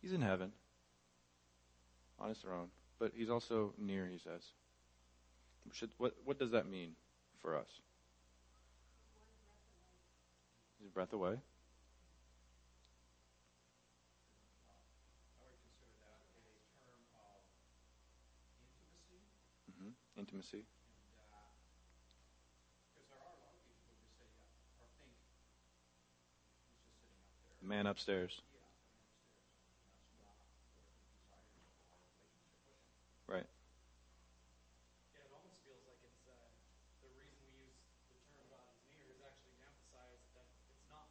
He's 0.00 0.14
in 0.14 0.22
heaven, 0.22 0.50
on 2.18 2.30
his 2.30 2.38
throne, 2.38 2.68
but 2.98 3.12
he's 3.14 3.28
also 3.28 3.74
near, 3.76 4.08
he 4.10 4.16
says. 4.16 4.42
Should, 5.74 5.90
what, 5.98 6.14
what 6.24 6.38
does 6.38 6.52
that 6.52 6.70
mean 6.70 6.92
for 7.42 7.54
us? 7.54 7.68
He's 10.78 10.88
a 10.88 10.90
breath 10.90 11.12
away. 11.12 11.32
I 11.32 11.34
would 15.44 15.60
consider 15.68 15.92
that 16.00 16.24
in 16.32 16.40
a 16.48 16.56
term 16.80 17.04
of 17.12 17.44
intimacy, 18.64 19.20
hmm 19.78 19.92
Intimacy. 20.18 20.64
and 20.64 20.66
because 22.88 23.04
there 23.08 23.16
are 23.16 23.20
a 23.24 23.28
lot 23.28 23.40
of 23.44 23.48
people 23.52 23.72
who 23.76 23.84
just 23.96 24.08
say, 24.16 24.16
yeah, 24.16 24.80
or 24.80 24.88
think 25.00 25.12
he's 25.16 25.24
just 25.32 25.48
sitting 25.48 25.64
up 25.66 25.72
there. 27.00 27.08
The 27.48 27.55
man 27.66 27.86
upstairs 27.86 28.40
and 30.12 30.22
that's 30.22 30.38
not 31.28 31.42
what 31.42 31.50
he 31.50 31.66
desires 31.66 32.10
for 32.16 32.24
our 32.24 32.32
relationship 32.32 32.62
with 32.64 32.78
him. 32.78 33.02
Right. 33.26 33.46
Yeah, 35.10 35.26
it 35.26 35.32
almost 35.34 35.58
feels 35.66 35.82
like 35.86 35.98
it's 36.06 36.24
uh, 36.30 36.50
the 37.02 37.10
reason 37.18 37.34
we 37.42 37.50
use 37.66 37.74
the 38.10 38.18
term 38.30 38.46
God 38.48 38.66
is 38.70 38.78
near 38.86 39.06
is 39.10 39.18
actually 39.26 39.58
to 39.58 39.64
emphasize 39.66 40.22
that 40.38 40.46
it's 40.70 40.86
not 40.86 41.10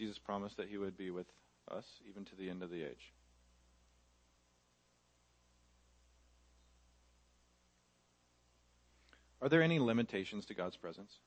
Jesus 0.00 0.18
promised 0.18 0.56
that 0.56 0.70
he 0.70 0.78
would 0.78 0.96
be 0.96 1.10
with 1.10 1.26
us 1.70 1.84
even 2.08 2.24
to 2.24 2.34
the 2.34 2.48
end 2.48 2.62
of 2.62 2.70
the 2.70 2.82
age. 2.82 3.12
Are 9.42 9.50
there 9.50 9.60
any 9.60 9.78
limitations 9.78 10.46
to 10.46 10.54
God's 10.54 10.76
presence? 10.76 11.18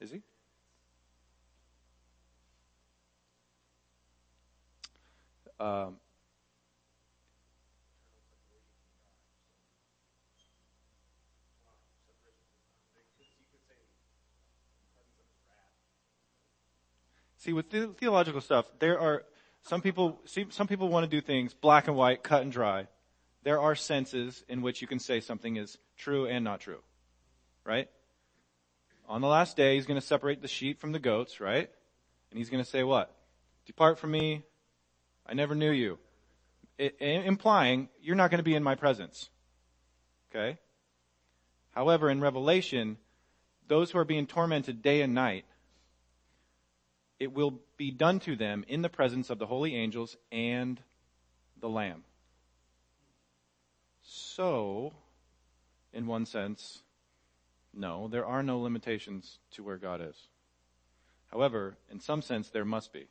Is 0.00 0.10
he? 0.10 0.22
Um, 5.60 5.96
see, 17.36 17.52
with 17.52 17.70
the- 17.70 17.88
theological 17.98 18.40
stuff, 18.40 18.66
there 18.78 18.98
are 19.00 19.24
some 19.62 19.80
people. 19.80 20.20
See, 20.26 20.46
some 20.50 20.68
people 20.68 20.88
want 20.88 21.04
to 21.04 21.10
do 21.10 21.20
things 21.20 21.54
black 21.54 21.88
and 21.88 21.96
white, 21.96 22.22
cut 22.22 22.42
and 22.42 22.52
dry. 22.52 22.86
There 23.42 23.60
are 23.60 23.74
senses 23.74 24.44
in 24.48 24.62
which 24.62 24.80
you 24.80 24.88
can 24.88 24.98
say 24.98 25.20
something 25.20 25.56
is 25.56 25.78
true 25.96 26.26
and 26.26 26.44
not 26.44 26.60
true, 26.60 26.82
right? 27.64 27.88
On 29.08 29.20
the 29.20 29.26
last 29.26 29.56
day, 29.56 29.74
he's 29.74 29.86
going 29.86 29.98
to 29.98 30.06
separate 30.06 30.42
the 30.42 30.48
sheep 30.48 30.80
from 30.80 30.92
the 30.92 30.98
goats, 30.98 31.40
right? 31.40 31.70
And 32.30 32.38
he's 32.38 32.50
going 32.50 32.62
to 32.62 32.68
say 32.68 32.84
what? 32.84 33.14
Depart 33.64 33.98
from 33.98 34.10
me. 34.10 34.42
I 35.28 35.34
never 35.34 35.54
knew 35.54 35.70
you. 35.70 35.98
It, 36.78 36.96
implying 37.00 37.88
you're 38.00 38.16
not 38.16 38.30
going 38.30 38.38
to 38.38 38.44
be 38.44 38.54
in 38.54 38.62
my 38.62 38.76
presence. 38.76 39.30
Okay? 40.30 40.58
However, 41.72 42.08
in 42.08 42.20
Revelation, 42.20 42.96
those 43.66 43.90
who 43.90 43.98
are 43.98 44.04
being 44.04 44.26
tormented 44.26 44.82
day 44.82 45.02
and 45.02 45.14
night, 45.14 45.44
it 47.18 47.32
will 47.32 47.60
be 47.76 47.90
done 47.90 48.20
to 48.20 48.36
them 48.36 48.64
in 48.68 48.82
the 48.82 48.88
presence 48.88 49.28
of 49.28 49.38
the 49.38 49.46
holy 49.46 49.74
angels 49.74 50.16
and 50.30 50.80
the 51.60 51.68
Lamb. 51.68 52.04
So, 54.02 54.94
in 55.92 56.06
one 56.06 56.26
sense, 56.26 56.82
no, 57.74 58.08
there 58.08 58.24
are 58.24 58.42
no 58.42 58.60
limitations 58.60 59.38
to 59.52 59.62
where 59.62 59.76
God 59.76 60.00
is. 60.00 60.16
However, 61.30 61.76
in 61.90 62.00
some 62.00 62.22
sense, 62.22 62.48
there 62.48 62.64
must 62.64 62.92
be. 62.92 63.06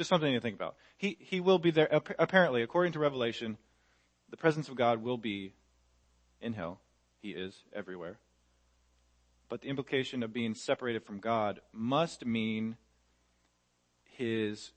Just 0.00 0.08
something 0.08 0.32
to 0.32 0.40
think 0.40 0.54
about. 0.54 0.76
He, 0.96 1.18
he 1.20 1.40
will 1.40 1.58
be 1.58 1.70
there, 1.70 1.86
apparently, 2.18 2.62
according 2.62 2.94
to 2.94 2.98
Revelation, 2.98 3.58
the 4.30 4.38
presence 4.38 4.70
of 4.70 4.74
God 4.74 5.02
will 5.02 5.18
be 5.18 5.52
in 6.40 6.54
hell. 6.54 6.80
He 7.20 7.32
is 7.32 7.64
everywhere. 7.74 8.16
But 9.50 9.60
the 9.60 9.68
implication 9.68 10.22
of 10.22 10.32
being 10.32 10.54
separated 10.54 11.04
from 11.04 11.18
God 11.18 11.60
must 11.70 12.24
mean 12.24 12.78
his 14.16 14.70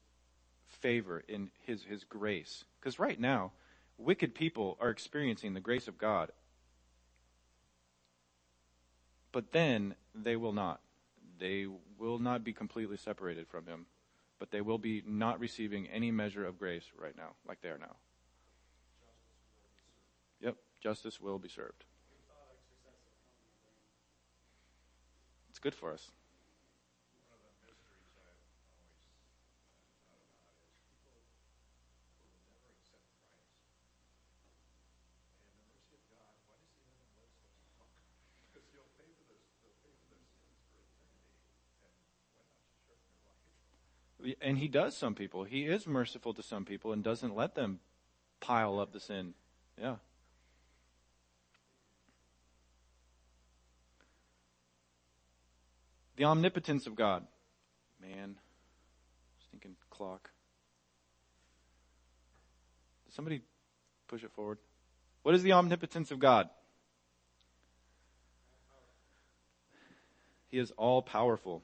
favor 0.68 1.24
in 1.26 1.52
his, 1.66 1.86
his 1.86 2.04
grace. 2.04 2.66
Because 2.82 3.00
right 3.00 3.18
now, 3.18 3.54
wicked 3.98 4.36
people 4.36 4.78
are 4.82 4.90
experiencing 4.90 5.54
the 5.54 5.62
grace 5.62 5.88
of 5.88 5.98
God. 5.98 6.32
But 9.32 9.54
then 9.54 9.96
they 10.14 10.36
will 10.36 10.52
not. 10.52 10.82
They 11.40 11.66
will 11.98 12.20
not 12.20 12.44
be 12.44 12.52
completely 12.52 12.98
separated 12.98 13.48
from 13.48 13.68
him. 13.68 13.86
But 14.44 14.52
they 14.52 14.60
will 14.60 14.76
be 14.78 15.00
not 15.08 15.40
receiving 15.40 15.88
any 15.88 16.12
measure 16.12 16.46
of 16.46 16.60
grace 16.60 16.84
right 17.00 17.16
now, 17.16 17.32
like 17.48 17.62
they 17.62 17.70
are 17.70 17.78
now. 17.78 17.96
Yep, 20.42 20.58
justice 20.84 21.22
will 21.22 21.40
be 21.40 21.48
served. 21.48 21.86
It's 25.48 25.60
good 25.60 25.74
for 25.74 25.94
us. 25.94 26.12
One 27.32 27.32
of 27.32 27.40
the 27.40 27.56
mysteries 27.64 28.04
I've 28.20 28.36
always 30.12 30.12
thought 30.12 30.28
about 30.36 30.76
is 30.76 30.92
people 31.00 32.28
who 32.28 32.36
will 32.36 32.44
never 32.52 32.68
accept 32.76 33.00
Christ. 33.16 33.48
And 35.48 35.56
the 35.56 35.72
mercy 35.72 35.96
of 35.96 36.04
God, 36.12 36.36
why 36.52 36.60
does 36.60 36.76
he 36.76 36.84
let 36.84 37.00
them 37.00 37.16
live 37.16 37.32
so 37.32 37.48
long? 37.80 37.88
Because 38.52 38.68
he'll 38.76 38.92
pay 39.00 39.08
for 39.08 39.24
this, 39.24 39.40
they'll 39.64 39.80
pay 39.88 39.96
for 40.04 40.12
their 40.12 40.28
sins 40.28 40.60
for 40.68 40.84
eternity. 40.84 41.32
And 41.80 41.96
why 41.96 41.96
not 42.12 42.28
just 42.36 42.52
shorten 42.84 43.08
their 43.08 43.24
life? 43.24 43.48
And 44.42 44.58
he 44.58 44.68
does 44.68 44.96
some 44.96 45.16
people. 45.16 45.44
He 45.44 45.66
is 45.66 45.86
merciful 45.86 46.34
to 46.34 46.44
some 46.44 46.66
people 46.66 46.94
and 46.94 47.04
doesn't 47.04 47.36
let 47.36 47.56
them 47.56 47.80
pile 48.40 48.80
up 48.80 48.94
the 48.94 49.00
sin. 49.00 49.34
Yeah. 49.78 49.96
The 56.16 56.26
omnipotence 56.26 56.88
of 56.88 56.96
God. 56.96 57.26
Man, 58.02 58.36
stinking 59.48 59.76
clock. 59.90 60.30
Somebody 63.10 63.42
push 64.08 64.24
it 64.24 64.32
forward? 64.32 64.58
What 65.24 65.36
is 65.36 65.44
the 65.44 65.54
omnipotence 65.54 66.12
of 66.12 66.20
God? 66.20 66.50
He 70.50 70.60
is 70.60 70.72
all 70.72 71.02
powerful. 71.02 71.64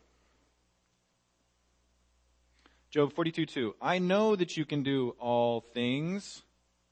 Job 2.89 3.13
42 3.13 3.45
2. 3.45 3.75
I 3.81 3.99
know 3.99 4.35
that 4.35 4.57
you 4.57 4.65
can 4.65 4.81
do 4.81 5.15
all 5.19 5.61
things 5.61 6.41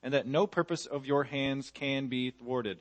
and 0.03 0.13
that 0.13 0.27
no 0.27 0.45
purpose 0.45 0.85
of 0.85 1.05
your 1.05 1.23
hands 1.23 1.71
can 1.71 2.07
be 2.07 2.29
thwarted. 2.29 2.77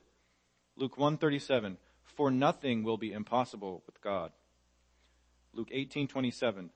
Luke 0.77 0.99
137. 0.99 1.79
For 2.05 2.31
nothing 2.31 2.83
will 2.83 2.99
be 2.99 3.12
impossible 3.12 3.83
with 3.87 4.01
God. 4.03 4.33
Luke 5.53 5.71
18:27. 5.71 6.71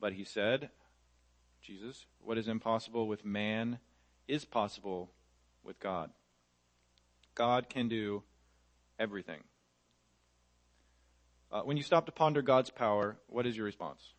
But 0.00 0.14
he 0.14 0.24
said, 0.24 0.70
Jesus, 1.60 2.06
what 2.20 2.38
is 2.38 2.48
impossible 2.48 3.06
with 3.06 3.24
man 3.24 3.78
is 4.26 4.44
possible 4.44 5.12
with 5.62 5.78
God. 5.78 6.10
God 7.34 7.68
can 7.68 7.88
do 7.88 8.22
everything. 8.98 9.44
Uh, 11.52 11.60
when 11.62 11.76
you 11.76 11.82
stop 11.82 12.06
to 12.06 12.12
ponder 12.12 12.42
God's 12.42 12.70
power, 12.70 13.16
what 13.28 13.46
is 13.46 13.56
your 13.56 13.66
response? 13.66 14.14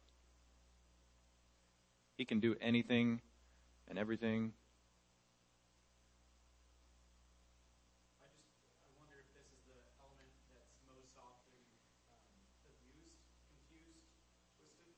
He 2.18 2.26
can 2.26 2.39
do 2.39 2.55
anything 2.61 3.22
and 3.88 3.97
everything 3.97 4.53
I 8.22 8.28
just 8.32 8.53
I 8.86 8.91
wonder 9.01 9.18
if 9.18 9.28
this 9.34 9.49
is 9.49 9.61
the 9.66 9.78
element 9.97 10.30
that's 10.53 10.78
most 10.86 11.09
often 11.18 11.57
um, 12.14 12.38
abused, 12.70 13.26
confused, 13.49 14.14
twisted. 14.55 14.95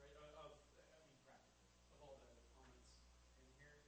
Right? 0.00 0.16
Of, 0.16 0.26
of 0.32 0.50
I 0.80 0.96
mean, 1.12 1.20
practically, 1.28 1.68
of 1.92 2.00
all 2.00 2.16
the 2.18 2.28
elements 2.56 2.96
in 3.38 3.48
here, 3.60 3.84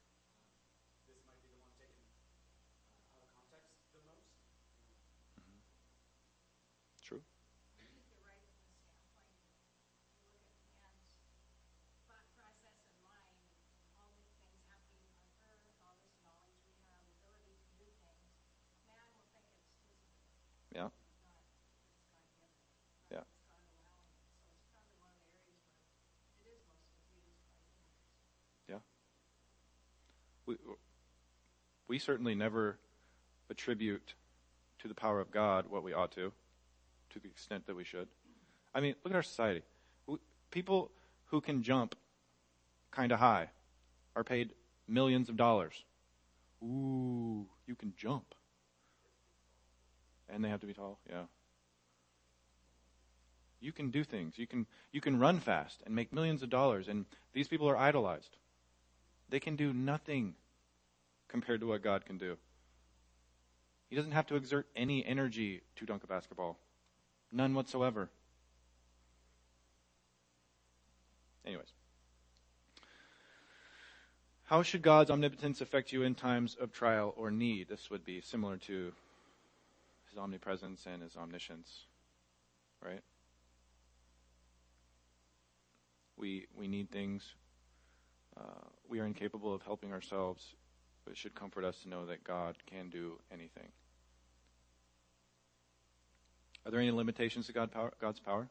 um, 0.76 0.92
this 1.08 1.18
might 1.24 1.40
be 1.40 1.48
the 1.48 1.58
one 1.58 1.72
taken 1.80 2.04
uh, 2.04 3.16
out 3.16 3.24
of 3.24 3.30
context 3.32 3.72
the 3.96 4.04
most. 4.04 4.28
True. 7.00 7.22
You're 7.78 8.18
right 8.26 8.42
from 8.50 8.66
the 8.66 8.98
standpoint, 9.06 9.62
you 10.18 10.26
look 10.34 10.42
at 10.42 10.58
man's 10.74 11.06
thought 12.10 12.26
process 12.34 12.74
and 12.82 12.98
mind, 12.98 13.46
all 13.94 14.10
the 14.10 14.26
things 14.34 14.58
happening 14.66 15.06
on 15.06 15.38
earth, 15.46 15.70
all 15.86 15.94
this 16.02 16.18
knowledge 16.18 16.58
we 16.66 16.74
have, 16.90 17.06
ability 17.22 17.54
to 17.62 17.70
do 17.78 17.86
things, 18.02 18.34
man 18.90 19.06
will 19.14 19.22
think 19.30 19.46
it's 19.54 19.70
his 19.86 20.02
ability, 20.02 20.50
Yeah. 20.74 20.90
not 20.90 20.98
it's 20.98 21.14
God 21.22 21.46
given. 21.46 22.90
Yeah. 23.06 23.22
It's 23.22 23.38
God 23.46 23.62
allowing 23.70 24.10
it. 24.10 24.26
So 24.42 24.50
it's 24.50 24.66
probably 24.74 24.98
one 24.98 25.14
of 25.14 25.22
the 25.22 25.30
areas 25.30 25.62
where 25.70 25.94
it 26.42 26.58
is 26.58 26.66
most 26.66 26.90
abused 27.06 27.38
by 27.46 27.54
humans. 27.70 28.02
We, 30.46 30.58
we 31.88 31.98
certainly 31.98 32.34
never 32.34 32.78
attribute 33.50 34.14
to 34.80 34.88
the 34.88 34.94
power 34.94 35.20
of 35.20 35.30
God 35.30 35.66
what 35.68 35.82
we 35.82 35.92
ought 35.92 36.12
to, 36.12 36.32
to 37.10 37.18
the 37.18 37.28
extent 37.28 37.66
that 37.66 37.76
we 37.76 37.84
should. 37.84 38.08
I 38.74 38.80
mean, 38.80 38.94
look 39.04 39.12
at 39.12 39.16
our 39.16 39.22
society. 39.22 39.62
People 40.50 40.90
who 41.26 41.40
can 41.40 41.62
jump 41.62 41.94
kind 42.90 43.12
of 43.12 43.18
high 43.18 43.48
are 44.14 44.24
paid 44.24 44.52
millions 44.88 45.28
of 45.28 45.36
dollars. 45.36 45.84
Ooh, 46.62 47.46
you 47.66 47.74
can 47.74 47.92
jump. 47.96 48.34
And 50.28 50.44
they 50.44 50.48
have 50.48 50.60
to 50.60 50.66
be 50.66 50.72
tall, 50.72 50.98
yeah. 51.08 51.24
You 53.60 53.72
can 53.72 53.90
do 53.90 54.04
things. 54.04 54.38
You 54.38 54.46
can 54.46 54.66
you 54.92 55.00
can 55.00 55.18
run 55.18 55.40
fast 55.40 55.82
and 55.84 55.94
make 55.94 56.12
millions 56.12 56.42
of 56.42 56.50
dollars 56.50 56.88
and 56.88 57.06
these 57.32 57.48
people 57.48 57.68
are 57.68 57.76
idolized. 57.76 58.36
They 59.28 59.40
can 59.40 59.56
do 59.56 59.72
nothing 59.72 60.34
compared 61.36 61.60
to 61.60 61.66
what 61.66 61.82
God 61.82 62.06
can 62.06 62.16
do. 62.16 62.38
He 63.90 63.94
doesn't 63.94 64.12
have 64.12 64.26
to 64.28 64.36
exert 64.36 64.66
any 64.74 65.04
energy 65.04 65.60
to 65.76 65.84
dunk 65.84 66.02
a 66.02 66.06
basketball. 66.06 66.58
None 67.30 67.52
whatsoever. 67.52 68.08
Anyways. 71.44 71.68
How 74.44 74.62
should 74.62 74.80
God's 74.80 75.10
omnipotence 75.10 75.60
affect 75.60 75.92
you 75.92 76.04
in 76.04 76.14
times 76.14 76.56
of 76.58 76.72
trial 76.72 77.12
or 77.18 77.30
need? 77.30 77.68
This 77.68 77.90
would 77.90 78.02
be 78.02 78.22
similar 78.22 78.56
to 78.68 78.94
his 80.08 80.16
omnipresence 80.16 80.86
and 80.90 81.02
his 81.02 81.18
omniscience, 81.18 81.84
right? 82.82 83.02
We, 86.16 86.46
we 86.56 86.66
need 86.66 86.90
things. 86.90 87.34
Uh, 88.34 88.68
we 88.88 89.00
are 89.00 89.04
incapable 89.04 89.52
of 89.54 89.60
helping 89.60 89.92
ourselves, 89.92 90.54
but 91.06 91.12
it 91.12 91.16
should 91.16 91.36
comfort 91.36 91.64
us 91.64 91.78
to 91.84 91.88
know 91.88 92.04
that 92.06 92.24
God 92.24 92.56
can 92.66 92.90
do 92.90 93.20
anything. 93.32 93.68
Are 96.66 96.72
there 96.72 96.80
any 96.80 96.90
limitations 96.90 97.46
to 97.46 97.52
God 97.52 97.70
power, 97.70 97.92
God's 98.00 98.18
power? 98.18 98.48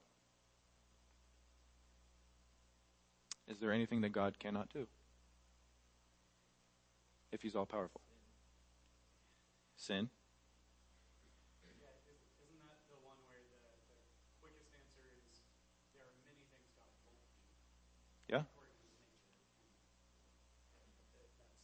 Is 3.50 3.60
there 3.60 3.74
anything 3.74 4.00
that 4.02 4.14
God 4.14 4.40
cannot 4.40 4.72
do? 4.72 4.88
If 7.34 7.42
He's 7.42 7.58
all 7.58 7.66
powerful. 7.66 8.00
Sin? 9.76 10.08
Yeah, 11.76 11.92
is, 12.08 12.24
isn't 12.40 12.64
that 12.72 12.80
the 12.88 12.96
one 13.04 13.20
where 13.28 13.44
the, 13.52 13.60
the 13.92 14.00
quickest 14.40 14.72
answer 14.72 15.04
is 15.20 15.44
there 15.92 16.08
are 16.08 16.16
many 16.24 16.40
things 16.56 16.72
God 16.72 16.88
won't 17.04 17.20
do 17.20 18.32
Yeah? 18.32 18.48
according 18.48 18.80
to 18.80 18.88
his 18.88 19.04
nature? 19.12 19.44
And, 19.60 19.76
and 19.76 19.92
that, 20.00 20.56
that's 20.80 20.80
kind 20.80 20.96
of 20.96 21.04
where 21.12 21.28
it 21.28 21.36
ends. 21.44 21.60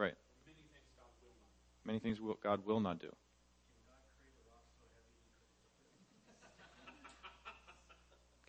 Right. 0.00 0.16
Many 0.48 0.64
things 0.72 0.88
God 0.96 1.12
will 1.20 1.36
not 1.38 1.52
do. 1.60 1.69
Many 1.84 1.98
things 1.98 2.18
God 2.42 2.64
will 2.66 2.80
not 2.80 2.98
do. 2.98 3.14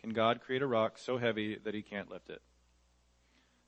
Can 0.00 0.10
God 0.10 0.40
create 0.40 0.62
a 0.62 0.66
rock 0.66 0.98
so 0.98 1.18
heavy 1.18 1.56
that 1.62 1.74
he 1.74 1.82
can't 1.82 2.10
lift 2.10 2.28
it? 2.28 2.42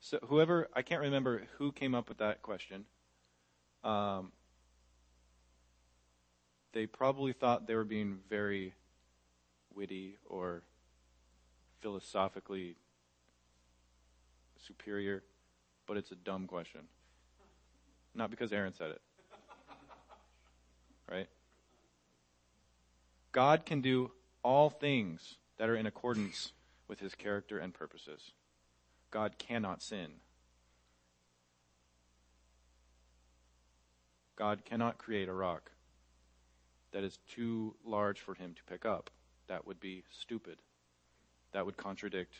So 0.00 0.18
whoever, 0.24 0.68
I 0.74 0.82
can't 0.82 1.00
remember 1.00 1.44
who 1.58 1.72
came 1.72 1.94
up 1.94 2.08
with 2.08 2.18
that 2.18 2.42
question. 2.42 2.84
Um, 3.84 4.32
they 6.72 6.86
probably 6.86 7.32
thought 7.32 7.66
they 7.66 7.76
were 7.76 7.84
being 7.84 8.18
very 8.28 8.74
witty 9.72 10.18
or 10.26 10.64
philosophically 11.80 12.76
superior, 14.58 15.22
but 15.86 15.96
it's 15.96 16.10
a 16.10 16.16
dumb 16.16 16.46
question. 16.46 16.82
Not 18.14 18.30
because 18.30 18.52
Aaron 18.52 18.72
said 18.72 18.90
it. 18.90 19.02
Right? 21.10 21.28
God 23.32 23.66
can 23.66 23.80
do 23.80 24.12
all 24.42 24.70
things 24.70 25.36
that 25.58 25.68
are 25.68 25.76
in 25.76 25.86
accordance 25.86 26.52
with 26.88 27.00
his 27.00 27.14
character 27.14 27.58
and 27.58 27.74
purposes. 27.74 28.32
God 29.10 29.38
cannot 29.38 29.82
sin. 29.82 30.08
God 34.36 34.64
cannot 34.64 34.98
create 34.98 35.28
a 35.28 35.32
rock 35.32 35.70
that 36.92 37.04
is 37.04 37.18
too 37.28 37.74
large 37.84 38.20
for 38.20 38.34
him 38.34 38.54
to 38.54 38.64
pick 38.64 38.84
up. 38.84 39.10
That 39.48 39.66
would 39.66 39.80
be 39.80 40.04
stupid. 40.10 40.58
That 41.52 41.66
would 41.66 41.76
contradict 41.76 42.34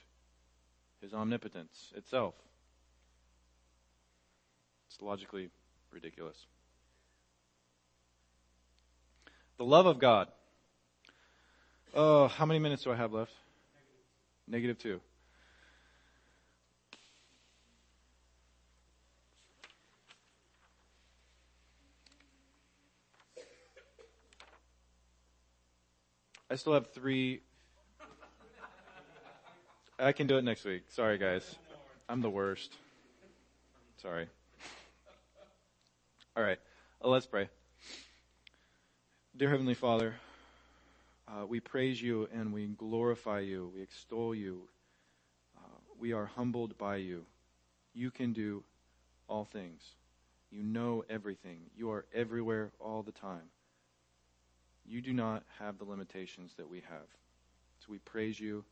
his 1.01 1.13
omnipotence 1.13 1.93
itself. 1.97 2.35
It's 4.89 5.03
logically 5.03 5.51
ridiculous. 5.91 6.47
The 9.57 9.65
love 9.65 9.87
of 9.87 9.99
God. 9.99 10.29
Oh, 11.95 12.27
how 12.27 12.45
many 12.45 12.59
minutes 12.59 12.83
do 12.83 12.93
I 12.93 12.97
have 12.97 13.13
left? 13.13 13.33
Negative 14.49 14.77
two. 14.77 15.01
I 26.51 26.57
still 26.57 26.75
have 26.75 26.91
three. 26.93 27.41
I 29.99 30.13
can 30.13 30.27
do 30.27 30.37
it 30.37 30.43
next 30.43 30.65
week. 30.65 30.83
Sorry, 30.89 31.17
guys. 31.17 31.57
I'm 32.09 32.21
the 32.21 32.31
worst. 32.31 32.77
Sorry. 34.03 34.27
All 36.37 36.43
right. 36.43 36.59
Uh, 37.03 37.09
let's 37.09 37.27
pray. 37.27 37.49
Dear 39.37 39.51
Heavenly 39.51 39.75
Father, 39.75 40.15
uh, 41.27 41.45
we 41.45 41.59
praise 41.59 42.01
you 42.01 42.29
and 42.33 42.53
we 42.53 42.69
glorify 42.69 43.41
you. 43.41 43.73
We 43.75 43.83
extol 43.83 44.33
you. 44.33 44.69
Uh, 45.59 45.81
we 45.99 46.13
are 46.13 46.27
humbled 46.27 46.79
by 46.79 46.97
you. 46.99 47.27
You 47.95 48.13
can 48.13 48.33
do 48.33 48.63
all 49.27 49.45
things. 49.45 49.83
You 50.53 50.63
know 50.63 51.05
everything. 51.11 51.63
You 51.77 51.91
are 51.91 52.05
everywhere 52.15 52.71
all 52.79 53.03
the 53.03 53.11
time. 53.11 53.51
You 54.87 55.01
do 55.01 55.13
not 55.13 55.43
have 55.59 55.79
the 55.79 55.85
limitations 55.85 56.53
that 56.57 56.69
we 56.71 56.85
have. 56.89 57.09
So 57.81 57.87
we 57.89 57.99
praise 57.99 58.39
you 58.39 58.65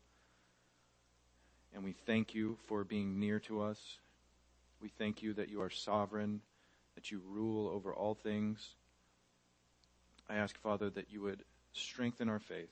and 1.74 1.82
we 1.82 1.90
thank 2.06 2.36
you 2.36 2.56
for 2.68 2.84
being 2.84 3.18
near 3.18 3.40
to 3.40 3.62
us. 3.62 3.98
We 4.80 4.90
thank 4.90 5.24
you 5.24 5.34
that 5.34 5.48
you 5.48 5.60
are 5.60 5.70
sovereign, 5.70 6.40
that 6.94 7.10
you 7.10 7.20
rule 7.28 7.68
over 7.68 7.92
all 7.92 8.14
things. 8.14 8.76
I 10.29 10.37
ask, 10.37 10.57
Father, 10.59 10.91
that 10.91 11.11
you 11.11 11.23
would 11.23 11.45
strengthen 11.73 12.29
our 12.29 12.39
faith, 12.39 12.70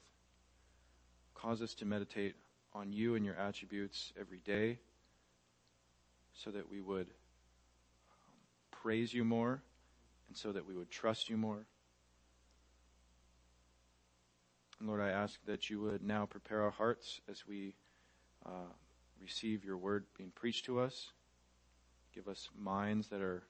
cause 1.34 1.62
us 1.62 1.74
to 1.74 1.84
meditate 1.84 2.34
on 2.72 2.92
you 2.92 3.14
and 3.14 3.24
your 3.24 3.36
attributes 3.36 4.12
every 4.18 4.38
day, 4.38 4.78
so 6.32 6.50
that 6.50 6.70
we 6.70 6.80
would 6.80 7.06
um, 7.08 8.36
praise 8.70 9.12
you 9.12 9.24
more, 9.24 9.62
and 10.28 10.36
so 10.36 10.52
that 10.52 10.66
we 10.66 10.74
would 10.74 10.90
trust 10.90 11.28
you 11.28 11.36
more. 11.36 11.66
And 14.78 14.88
Lord, 14.88 15.00
I 15.00 15.10
ask 15.10 15.38
that 15.46 15.68
you 15.68 15.80
would 15.82 16.02
now 16.02 16.24
prepare 16.24 16.62
our 16.62 16.70
hearts 16.70 17.20
as 17.30 17.46
we 17.46 17.74
uh, 18.46 18.72
receive 19.20 19.64
your 19.64 19.76
word 19.76 20.04
being 20.16 20.32
preached 20.34 20.64
to 20.66 20.80
us. 20.80 21.10
Give 22.14 22.28
us 22.28 22.48
minds 22.58 23.08
that 23.08 23.20
are 23.20 23.42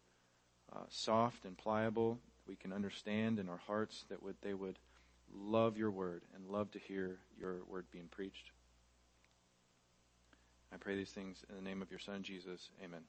uh, 0.75 0.85
soft 0.89 1.45
and 1.45 1.57
pliable, 1.57 2.19
we 2.51 2.57
can 2.57 2.73
understand 2.73 3.39
in 3.39 3.49
our 3.49 3.61
hearts 3.69 4.05
that 4.09 4.21
would, 4.25 4.35
they 4.43 4.55
would 4.55 4.77
love 5.33 5.79
your 5.79 5.93
word 5.93 6.23
and 6.35 6.45
love 6.49 6.69
to 6.73 6.81
hear 6.81 7.19
your 7.39 7.59
word 7.69 7.87
being 7.93 8.09
preached. 8.11 8.51
I 10.75 10.77
pray 10.77 10.97
these 10.97 11.13
things 11.13 11.45
in 11.49 11.55
the 11.55 11.63
name 11.63 11.81
of 11.81 11.91
your 11.91 12.01
son, 12.01 12.25
Jesus. 12.25 12.71
Amen. 12.85 13.03